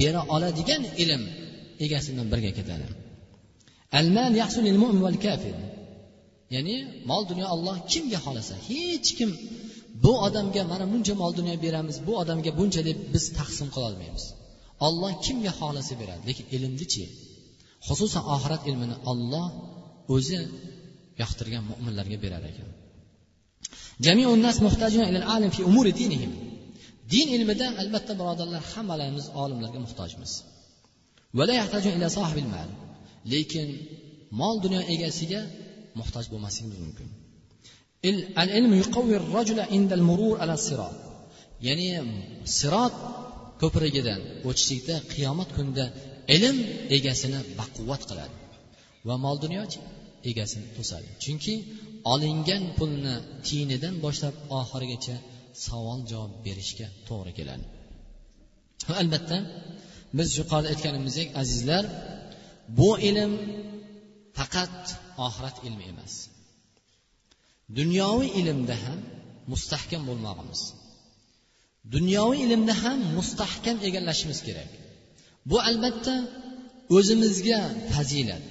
bera 0.00 0.20
oladigan 0.34 0.82
ilm 1.02 1.22
egasi 1.84 2.08
bilan 2.12 2.26
birga 2.32 2.50
ketadi. 2.58 2.86
Ya'ni 6.54 6.76
mol 7.10 7.22
dunyo 7.30 7.46
olloh 7.54 7.76
kimga 7.92 8.18
xohlasa 8.24 8.54
hech 8.68 9.08
kim 9.18 9.30
bu 10.02 10.12
odamga 10.26 10.62
mana 10.72 10.84
buncha 10.92 11.14
mol 11.22 11.32
dunyo 11.38 11.54
beramiz 11.64 11.96
bu 12.06 12.12
odamga 12.22 12.50
buncha 12.58 12.80
deb 12.88 12.98
biz 13.14 13.24
taqsim 13.38 13.68
qilolmaymiz 13.74 14.24
olloh 14.86 15.12
kimga 15.24 15.52
xohlasa 15.60 15.94
beradi 16.00 16.22
lekin 16.28 16.46
ilmnichi 16.56 17.04
xususan 17.86 18.24
oxirat 18.34 18.62
ilmini 18.70 18.96
olloh 19.10 19.46
o'zi 20.14 20.38
yoqtirgan 21.22 21.62
mo'minlarga 21.70 22.16
berar 22.24 22.44
ekan. 22.50 22.68
Din 27.12 27.28
ilmida 27.36 27.66
albatta 27.82 28.12
birodarlar 28.20 28.62
hammalarimiz 28.72 29.26
olimlarga 29.42 29.78
muhtojmiz. 29.86 30.32
Lekin 33.32 33.68
mol 34.40 34.56
dunyo 34.64 34.80
egasiga 34.94 35.40
muhtoj 36.00 36.24
bo'lmasligimiz 36.32 36.78
mumkin. 36.86 37.08
Ya'ni 41.66 41.88
sirot 42.58 42.94
ko'prigidan 43.62 44.20
o'tishlikda 44.48 44.96
qiyomat 45.12 45.50
kunida 45.56 45.86
ilm 46.36 46.56
egasini 46.96 47.40
baquvvat 47.60 48.02
qiladi. 48.10 48.34
Va 49.08 49.14
mol 49.24 49.36
dunyochi 49.44 49.78
egasini 50.30 50.66
to'sadi. 50.76 51.08
Chunki 51.24 51.54
olingan 52.12 52.64
pulni 52.78 53.14
tiyinidan 53.46 53.94
boshlab 54.04 54.34
oxirigacha 54.58 55.16
savol 55.66 56.00
javob 56.10 56.32
berishga 56.46 56.86
to'g'ri 57.08 57.32
keladi. 57.38 57.64
Va 58.88 58.94
albatta 59.02 59.36
biz 60.18 60.28
yuqorida 60.38 60.68
aytganimizdek 60.72 61.28
azizlar 61.42 61.84
bu 62.78 62.90
ilm 63.08 63.32
faqat 64.38 64.78
oxirat 65.26 65.56
ilmi 65.66 65.84
emas. 65.92 66.14
Dunyoviy 67.78 68.30
ilmda 68.40 68.76
ham 68.84 68.98
mustahkam 69.52 70.02
bo'lmog'imiz. 70.08 70.60
Dunyoviy 71.94 72.40
ilmda 72.46 72.74
ham 72.82 72.98
mustahkam 73.18 73.76
egallashimiz 73.88 74.38
kerak. 74.46 74.70
Bu 75.50 75.56
albatta 75.70 76.14
o'zimizga 76.96 77.60
fazilat 77.92 78.48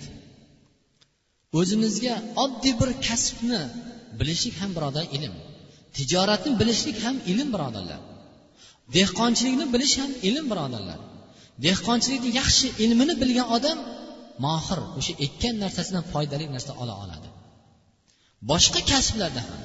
o'zimizga 1.59 2.15
oddiy 2.43 2.73
bir 2.81 2.89
kasbni 3.07 3.61
bilishlik 4.19 4.55
ham 4.61 4.71
birodar 4.77 5.05
ilm. 5.17 5.33
Tijoratni 5.97 6.51
bilishlik 6.61 6.97
ham 7.05 7.15
ilm 7.31 7.47
birodarlar. 7.55 8.01
Dehqonchilikni 8.95 9.65
bilish 9.73 9.95
ham 10.01 10.11
ilm 10.29 10.45
birodarlar. 10.51 10.99
Dehqonchilikni 11.65 12.29
yaxshi 12.39 12.67
ilmini 12.83 13.13
bilgan 13.21 13.47
odam 13.57 13.77
mohir 14.45 14.79
o'sha 14.99 15.13
ekkan 15.25 15.55
narsasidan 15.63 16.03
foydali 16.11 16.45
narsa 16.55 16.71
ola 16.83 16.95
oladi. 17.03 17.27
Boshqa 18.51 18.79
kasblarda 18.91 19.41
ham. 19.49 19.61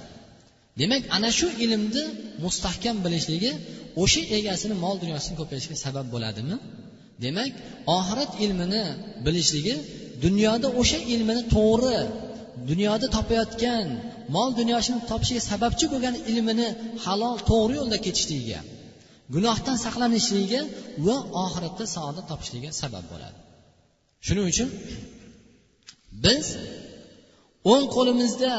Demak 0.81 1.03
ana 1.17 1.31
shu 1.39 1.49
ilmni 1.65 2.05
mustahkam 2.45 2.97
bilishligi 3.05 3.53
o'sha 4.03 4.23
egasini 4.39 4.75
mol 4.85 4.97
dunyosini 5.03 5.35
ko'payishiga 5.41 5.77
sabab 5.85 6.07
bo'ladimi? 6.15 6.57
Demak 7.25 7.53
oxirat 7.99 8.33
ilmini 8.45 8.85
bilishligi 9.25 9.75
dunyoda 10.25 10.69
o'sha 10.81 10.99
ilmini 11.15 11.43
to'g'ri 11.57 12.01
dunyoda 12.71 13.07
topayotgan 13.17 13.87
mol 14.35 14.51
dunyosini 14.61 15.01
topishiga 15.11 15.43
sababchi 15.51 15.85
bo'lgan 15.93 16.15
ilmini 16.31 16.69
halol 17.05 17.37
to'g'ri 17.51 17.75
yo'lda 17.81 17.99
ketishligiga 18.07 18.61
gunohdan 19.35 19.77
saqlanishligiga 19.85 20.63
va 21.07 21.17
oxiratda 21.45 21.85
saodat 21.97 22.25
topishligiga 22.31 22.73
sabab 22.83 23.05
bo'ladi. 23.13 23.39
Shuning 24.27 24.47
uchun 24.53 24.69
biz 26.25 26.45
o'ng 27.73 27.87
qo'limizda 27.97 28.53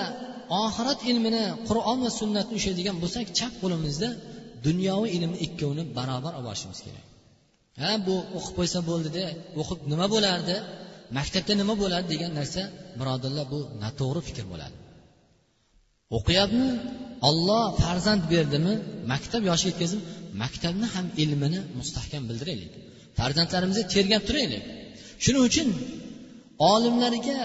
oxirat 0.64 1.00
ilmini 1.12 1.44
qur'on 1.70 1.98
va 2.06 2.10
sunnatni 2.20 2.54
ushlaydigan 2.60 2.96
bo'lsak 3.04 3.26
chap 3.38 3.54
qo'limizda 3.62 4.10
dunyoviy 4.68 5.12
ilmni 5.18 5.38
ikkovini 5.46 5.84
barobar 5.98 6.34
olib 6.40 6.48
borishimiz 6.50 6.80
kerak. 6.86 7.06
Ha 7.82 7.92
bu 8.08 8.16
o'qib 8.38 8.54
qo'ysa 8.60 8.80
bo'ldida 8.90 9.26
o'qib 9.62 9.80
nima 9.92 10.08
bo'lardi? 10.16 10.56
Maktabda 11.18 11.54
nima 11.62 11.74
bo'ladi 11.84 12.06
degan 12.14 12.32
narsa 12.40 12.62
birodarlar 13.00 13.46
bu 13.54 13.60
noto'g'ri 13.84 14.22
fikr 14.28 14.46
bo'ladi. 14.52 14.76
O'qiyapmi? 16.18 16.70
Olloh 17.30 17.66
farzand 17.84 18.24
berdimi? 18.34 18.74
Maktab 19.12 19.42
yoshiga 19.50 19.70
yetkazib 19.72 20.02
maktabni 20.42 20.88
ham 20.96 21.06
ilmini 21.24 21.60
mustahkam 21.80 22.24
bildiraylik. 22.30 22.72
Farzandlarimizni 23.20 23.84
tergab 23.96 24.24
turaylik. 24.28 24.64
Shuning 25.24 25.44
uchun 25.50 25.68
olimlarga 26.72 27.40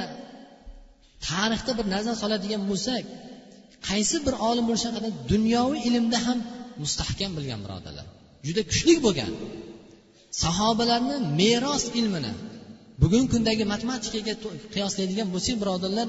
tarixda 1.29 1.73
bir 1.79 1.87
nazar 1.95 2.15
soladigan 2.23 2.63
bo'lsak 2.71 3.05
qaysi 3.89 4.17
bir 4.27 4.35
olim 4.49 4.65
bo'lishi 4.69 4.89
qadar 4.97 5.13
dunyoviy 5.33 5.81
ilmda 5.89 6.19
ham 6.27 6.39
mustahkam 6.83 7.31
bilgan 7.39 7.61
birodarlar. 7.65 8.07
Juda 8.47 8.63
kuchli 8.71 8.95
bo'lgan. 9.07 9.31
Sahobalarni 10.43 11.17
meros 11.41 11.85
ilmini 12.01 12.33
bugungi 13.03 13.29
kundagi 13.35 13.65
matematikaga 13.73 14.35
qiyoslaydigan 14.75 15.29
bo'lsak 15.35 15.57
birodarlar 15.63 16.09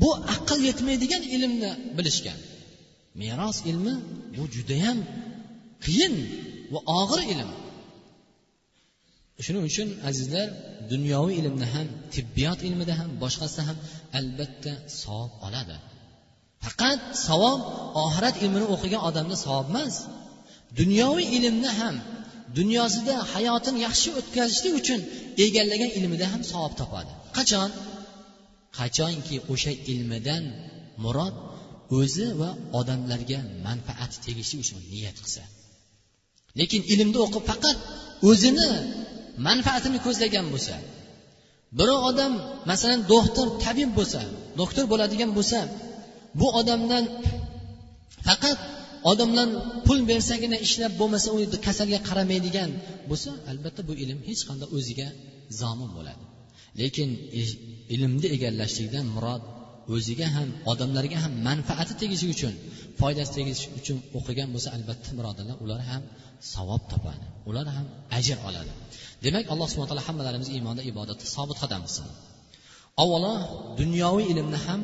bu 0.00 0.10
aql 0.34 0.58
yetmaydigan 0.68 1.22
ilmni 1.34 1.70
bilishgan. 1.96 2.38
Meros 3.22 3.58
ilmi 3.70 3.94
bu 4.36 4.42
judayam 4.54 4.98
qiyin 5.84 6.14
va 6.72 6.80
og'ir 7.00 7.20
ilm. 7.32 7.50
Shuning 9.44 9.64
uchun 9.70 9.88
azizlar 10.08 10.46
dunyoviy 10.92 11.36
ilmda 11.40 11.66
ham 11.74 11.86
tibbiyot 12.14 12.60
ilmida 12.68 12.94
ham 13.00 13.10
boshqasida 13.22 13.62
ham 13.68 13.78
albatta 14.18 14.72
savob 15.02 15.32
oladi. 15.46 15.76
Faqat 16.64 17.00
savob 17.26 17.60
oxirat 18.04 18.36
ilmini 18.44 18.66
o'qigan 18.74 19.02
odamda 19.08 19.36
savob 19.44 19.66
emas. 19.72 19.94
Dunyoviy 20.80 21.26
ilmni 21.36 21.70
ham 21.80 21.96
dunyosida 22.56 23.14
hayotini 23.32 23.78
yaxshi 23.86 24.08
o'tkazishlik 24.18 24.74
uchun 24.80 25.00
egallagan 25.44 25.90
ilmida 25.98 26.26
ham 26.32 26.42
savob 26.50 26.72
topadi. 26.80 27.12
Qachon? 27.36 27.70
Qachonki 28.78 29.36
o'sha 29.52 29.72
ilmidan 29.92 30.44
murod 31.04 31.34
o'zi 31.98 32.26
va 32.40 32.50
odamlarga 32.80 33.38
manfaati 33.66 34.16
tegishi 34.26 34.54
uchun 34.62 34.80
niyat 34.92 35.16
qilsa. 35.24 35.42
Lekin 36.60 36.82
ilmni 36.92 37.18
o'qib 37.26 37.44
faqat 37.50 37.76
o'zini 38.30 38.68
manfaatini 39.46 39.98
ko'zlagan 40.06 40.46
bo'lsa 40.54 40.76
birov 41.78 42.00
odam 42.10 42.32
masalan 42.70 43.00
doktor 43.12 43.46
tabib 43.64 43.90
bo'lsa 43.98 44.20
doktor 44.60 44.84
bo'ladigan 44.92 45.30
bo'lsa 45.38 45.58
bu 46.40 46.46
odamdan 46.60 47.04
faqat 48.26 48.58
odamlar 49.10 49.48
pul 49.86 50.00
bersagina 50.10 50.56
ishlab 50.66 50.92
bo'lmasa 51.00 51.28
u 51.36 51.38
kasalga 51.66 51.98
qaramaydigan 52.08 52.70
bo'lsa 53.10 53.30
albatta 53.50 53.80
bu 53.88 53.92
ilm 54.02 54.18
hech 54.28 54.42
qanday 54.48 54.68
o'ziga 54.76 55.08
zomin 55.60 55.90
bo'ladi. 55.96 56.24
Lekin 56.80 57.08
e, 57.40 57.42
ilmni 57.94 58.26
egallashlikdan 58.36 59.06
murod 59.16 59.42
o'ziga 59.94 60.26
ham 60.36 60.48
odamlarga 60.72 61.18
ham 61.24 61.32
manfaati 61.48 61.94
tegishi 62.02 62.26
uchun 62.34 62.54
foydasi 63.00 63.32
tegishi 63.38 63.66
uchun 63.78 63.98
o'qigan 64.18 64.48
bo'lsa 64.54 64.68
albatta 64.76 65.10
birodarlar 65.18 65.56
ular 65.64 65.80
ham 65.90 66.02
savob 66.54 66.82
topadi 66.92 67.26
ular 67.50 67.66
ham 67.76 67.86
ajr 68.18 68.38
oladi. 68.48 68.72
Demak 69.24 69.44
alloh 69.52 69.66
subhana 69.70 69.90
taolo 69.90 70.04
hammalarimizni 70.08 70.52
iymonda 70.58 70.82
ibodatda 70.90 71.24
sobit 71.36 71.56
qadam 71.62 71.80
qilsin. 71.86 72.06
Avvalo 73.02 73.34
dunyoviy 73.80 74.26
ilmni 74.32 74.58
ham 74.66 74.80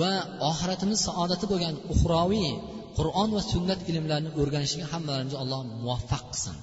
va 0.00 0.12
oxiratimiz 0.50 0.98
saodati 1.08 1.44
bo'lgan 1.52 1.74
uxroviy 1.92 2.48
qur'on 2.98 3.28
va 3.36 3.42
sunnat 3.52 3.80
ilmlarini 3.90 4.30
o'rganishga 4.40 4.84
hammalarimizni 4.92 5.38
alloh 5.44 5.60
muvaffaq 5.82 6.24
qilsin. 6.32 6.56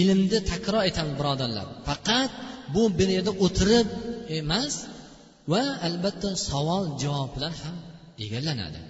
Ilmni 0.00 0.38
takror 0.52 0.80
aytaman 0.86 1.14
birodarlar. 1.20 1.66
Faqat 1.88 2.30
bu 2.74 2.82
bir 2.98 3.08
yerda 3.16 3.32
o'tirib 3.44 3.88
emas 4.40 4.74
va 5.52 5.62
albatta 5.88 6.30
savol 6.48 6.84
javob 7.02 7.30
bilan 7.36 7.54
ham 7.62 7.76
egallanadi. 8.24 8.80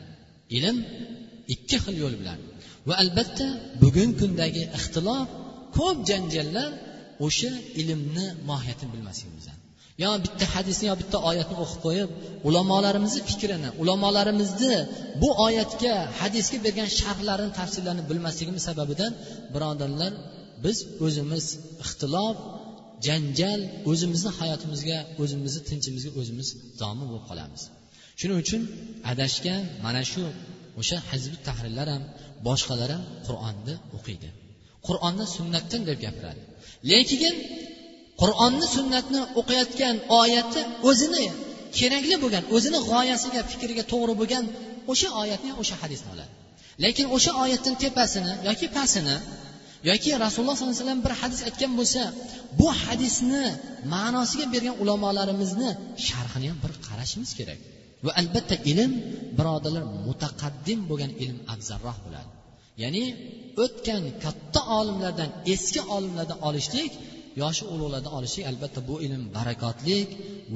Ilm 0.57 0.77
ikki 1.55 1.77
xil 1.85 1.97
yo'l 2.03 2.15
bilan 2.21 2.39
va 2.89 2.95
albatta 3.03 3.47
bugungi 3.83 4.15
kundagi 4.21 4.63
ixtilof 4.79 5.29
ko'p 5.77 5.99
janjallar 6.11 6.71
o'sha 7.27 7.53
ilmni 7.81 8.27
mohiyatini 8.51 8.91
bilmasligimizdan. 8.95 9.59
Yo 10.03 10.11
bitta 10.25 10.45
hadisni 10.55 10.85
yo 10.91 10.95
bitta 11.03 11.19
oyatni 11.31 11.57
o'qib 11.65 11.81
qo'yib 11.87 12.11
ulamolarimizni 12.49 13.21
fikrini 13.31 13.69
ulamolarimizni 13.83 14.75
bu 15.23 15.29
oyatga 15.47 15.95
hadisga 16.21 16.59
bergan 16.67 16.89
sharhlarini 17.01 17.53
tafsirlarini 17.61 18.05
bilmasligimiz 18.11 18.63
sababidan 18.69 19.13
birodarlar 19.55 20.13
biz 20.65 20.77
o'zimiz 21.07 21.45
ixtilof 21.85 22.37
janjal 23.07 23.61
o'zimizni 23.91 24.31
hayotimizga 24.41 24.99
o'zimizni 25.23 25.61
tinchimizga 25.71 26.11
o'zimiz 26.21 26.49
zomin 26.81 27.07
bo'lib 27.11 27.25
qolamiz. 27.31 27.63
Shuning 28.21 28.39
uchun 28.45 28.63
adashgan 29.13 29.63
mana 29.85 30.03
shu 30.13 30.23
o'sha 30.81 30.99
hizbi 31.11 31.37
tahrirlar 31.49 31.89
ham 31.95 32.03
boshqalar 32.49 32.91
ham 32.95 33.05
qur'onni 33.27 33.75
o'qiydi. 33.97 34.29
Qur'onni 34.87 35.27
sunnatdan 35.37 35.83
deb 35.89 35.99
gapiradi. 36.05 36.43
Lekin 36.91 37.35
qur'onni 38.23 38.67
sunnatni 38.77 39.21
o'qiyotgan 39.41 39.97
oyati 40.21 40.61
o'zini 40.89 41.25
kerakli 41.79 42.17
bo'lgan 42.23 42.45
o'zini 42.57 42.79
g'oyasiga 42.91 43.41
fikriga 43.51 43.85
to'g'ri 43.93 44.15
bo'lgan 44.21 44.45
o'sha 44.93 45.09
oyatni 45.23 45.53
o'sha 45.63 45.75
hadisni 45.83 46.09
oladi. 46.15 46.33
Lekin 46.85 47.07
o'sha 47.17 47.33
oyatdan 47.43 47.75
tepasini 47.85 48.33
yoki 48.49 48.67
pastini 48.77 49.17
yoki 49.91 50.11
rasululloh 50.25 50.55
sollallohu 50.57 50.77
alayhi 50.77 50.85
vasallam 50.85 51.03
bir 51.07 51.15
hadis 51.21 51.41
aytgan 51.49 51.73
bo'lsa 51.81 52.03
bu 52.61 52.69
hadisni 52.85 53.45
ma'nosiga 53.95 54.47
bergan 54.55 54.75
ulamolarimizni 54.83 55.71
sharhini 56.07 56.47
ham 56.51 56.59
bir 56.65 56.73
qarashimiz 56.87 57.31
kerak. 57.39 57.61
Va 58.07 58.11
albatta 58.21 58.57
ilm 58.71 58.93
birodarlar 59.39 59.85
mutaqaddim 60.09 60.81
bo'lgan 60.91 61.11
ilm 61.25 61.39
afzalroq 61.55 61.99
bo'ladi. 62.07 62.31
Ya'ni 62.83 63.05
o'tgan 63.65 64.03
katta 64.25 64.61
olimlardan 64.79 65.31
eski 65.55 65.81
olimlardan 65.97 66.39
olishlik 66.49 66.93
yoshi 67.43 67.65
ulug'lardan 67.75 68.13
olishlik 68.19 68.45
albatta 68.51 68.81
bu 68.89 68.95
ilm 69.07 69.23
barakotlik 69.37 70.09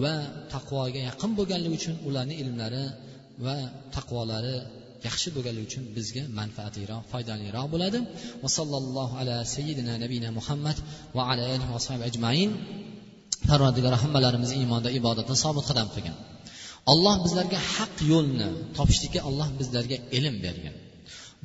va 0.03 0.15
taqvoga 0.55 1.01
yaqin 1.09 1.31
bo'lganligi 1.39 1.75
uchun 1.79 1.95
ularni 2.09 2.35
ilmlari 2.43 2.85
va 3.45 3.57
taqvolari 3.97 4.57
yaxshi 5.07 5.29
bo'lganligi 5.37 5.67
uchun 5.71 5.85
bizga 5.97 6.25
manfaatliroq 6.39 7.03
foydaliroq 7.13 7.67
bo'ladi. 7.75 7.99
Va 8.43 8.49
sallallohu 8.59 9.15
ala 9.21 9.37
sayyidina 9.55 9.95
nabiyina 10.05 10.29
muhammad 10.39 10.77
va 11.17 11.23
ala 11.31 11.43
alihi 11.55 11.71
va 11.75 11.81
ajmain. 12.09 12.51
Parvardigor 13.51 13.95
hammalarimizni 14.03 14.57
iymonda 14.63 14.89
ibodatda 14.99 15.35
sobit 15.45 15.65
qadam 15.71 15.89
qilgan. 15.95 16.17
Alloh 16.93 17.15
bizlarga 17.25 17.59
haq 17.75 17.95
yo'lni 18.13 18.49
topishlikka 18.77 19.21
alloh 19.29 19.49
bizlarga 19.61 19.97
ilm 20.19 20.37
bergan. 20.47 20.75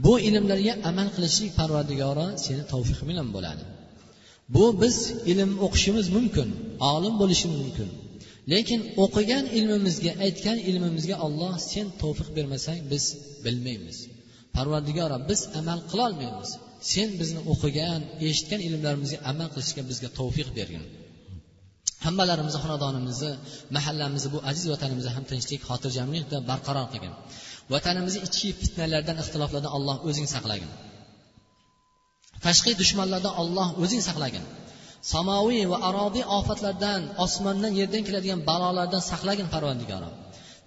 Bu 0.06 0.14
ilmlarga 0.28 0.74
amal 0.90 1.08
qilishlik 1.16 1.52
parvardigori 1.60 2.28
seni 2.46 2.64
tavfiq 2.74 3.00
bilan 3.10 3.28
bo'ladi. 3.36 3.64
Bu 4.56 4.66
biz 4.82 4.98
ilm 5.32 5.52
o'qishimiz 5.66 6.08
mumkin 6.18 6.50
olim 6.94 7.14
bo'lishimiz 7.22 7.60
mumkin. 7.64 7.90
Lekin 8.54 8.82
o'qigan 9.04 9.46
ilmimizga 9.58 10.12
aytgan 10.26 10.58
ilmimizga 10.70 11.16
olloh 11.26 11.54
sen 11.72 11.88
tavfiq 12.02 12.30
bermasang 12.38 12.80
biz 12.92 13.04
bilmaymiz. 13.46 13.98
Parvardigora 14.56 15.18
biz 15.30 15.40
amal 15.60 15.80
qilolmaymiz 15.92 16.50
sen 16.94 17.10
bizni 17.20 17.42
o'qigan 17.54 18.02
eshitgan 18.28 18.62
ilmlarimizga 18.68 19.20
amal 19.32 19.48
qilishga 19.56 19.84
bizga 19.92 20.10
tavfiq 20.20 20.50
bergin. 20.60 20.84
Hammalarimizni 22.06 22.60
xonadonimizni 22.64 23.32
mahallamizni 23.76 24.30
bu 24.36 24.40
aziz 24.50 24.66
vatanimizni 24.74 25.12
ham 25.16 25.26
tinchlik 25.32 25.62
xotirjamlikda 25.70 26.38
barqaror 26.50 26.88
qilgin. 26.94 27.14
Vatanimizni 27.74 28.20
ichki 28.28 28.50
fitnalardan 28.62 29.18
ixtiloflardan 29.24 29.72
alloh 29.78 29.98
o'zing 30.10 30.28
saqlagin. 30.36 30.72
Tashqi 32.46 32.72
dushmanlardan 32.82 33.34
olloh 33.42 33.68
o'zing 33.84 34.02
saqlagin. 34.10 34.44
Samoviy 35.14 35.64
va 35.72 35.78
arobiy 35.90 36.26
ofatlardan 36.38 37.02
osmondan 37.26 37.74
yerdan 37.80 38.04
keladigan 38.08 38.40
balolardan 38.50 39.04
saqlagin 39.12 39.48
parvandigoro 39.54 40.10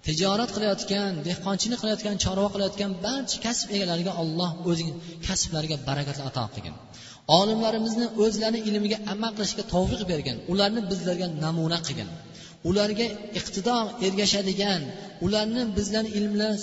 tijorat 0.07 0.49
qilayotgan 0.55 1.11
dehqonchilik 1.27 1.79
qilayotgan 1.81 2.15
chorva 2.23 2.49
qilayotgan 2.53 2.91
barcha 3.05 3.37
kasb 3.45 3.67
egalariga 3.75 4.13
olloh 4.21 4.51
o'zing 4.69 4.89
kasblariga 5.27 5.77
barakatlar 5.89 6.25
ato 6.31 6.45
qilgin. 6.55 6.75
Olimlarimizni 7.39 8.07
o'zlarini 8.23 8.59
ilmiga 8.69 8.97
amal 9.13 9.31
qilishga 9.37 9.63
tovfiq 9.73 10.01
bergin 10.11 10.37
ularni 10.51 10.81
bizlarga 10.91 11.27
namuna 11.43 11.79
qilgin. 11.87 12.09
Ularga 12.69 13.07
iqtido 13.39 13.77
ergashadigan 14.07 14.81
ularni 15.25 15.63
bizlarni 15.77 16.11
ilmlar 16.19 16.55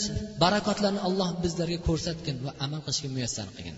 barakotlarini 0.43 1.01
alloh 1.09 1.31
bizlarga 1.45 1.79
ko'rsatgin 1.89 2.37
va 2.47 2.53
amal 2.65 2.81
qilishga 2.87 3.09
muyassar 3.17 3.49
qilgin. 3.57 3.77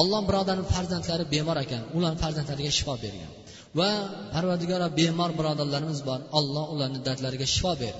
Alloh 0.00 0.20
birodarni 0.28 0.64
farzandlari 0.74 1.24
bemor 1.34 1.58
ekan. 1.64 1.82
Ularni 1.96 2.18
farzandlariga 2.24 2.72
shifo 2.78 2.94
bergan. 3.04 3.30
Va 3.78 3.90
parvardigora 4.34 4.86
bemor 5.00 5.30
birodarlarimiz 5.38 6.00
bor. 6.08 6.20
Alloh 6.38 6.64
ularni 6.74 6.98
dardlariga 7.06 7.46
shifo 7.54 7.72
ber 7.82 7.94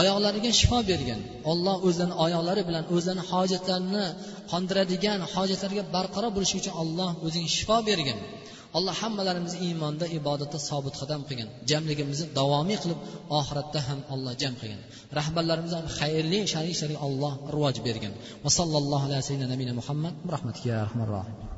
oyoqlariga 0.00 0.50
shifo 0.60 0.78
bergin 0.90 1.20
olloh 1.50 1.76
o'zlarini 1.88 2.16
oyoqlari 2.24 2.62
bilan 2.68 2.84
o'zlarini 2.94 3.24
hojatlarini 3.32 4.06
qondiradigan 4.52 5.20
hojatlarga 5.34 5.82
barqaror 5.94 6.30
bo'lishi 6.36 6.56
uchun 6.60 6.74
olloh 6.82 7.10
o'zing 7.26 7.46
shifo 7.56 7.78
bergin 7.88 8.18
alloh 8.78 8.94
hammalarimizni 9.02 9.58
iymonda 9.66 10.06
ibodatda 10.18 10.58
sobit 10.68 10.94
qadam 11.00 11.20
qilgin 11.28 11.48
jamligimizni 11.70 12.26
davomiy 12.38 12.78
qilib 12.82 13.00
oxiratda 13.38 13.80
ham 13.88 14.00
alloh 14.14 14.32
jam 14.42 14.54
qilgin 14.60 14.80
rahbarlarimizga 15.18 15.80
xayrli 15.98 16.40
shariklarga 16.52 16.98
alloh 17.06 17.32
rivoj 17.54 17.76
bergin 17.88 18.12
va 18.44 18.50
sallallohu 18.58 19.04
alayhi 19.08 19.22
vasallam 19.22 19.76
muhammad. 19.80 20.14
Rahmatiga 20.34 20.74
rahmanrohim 20.86 21.55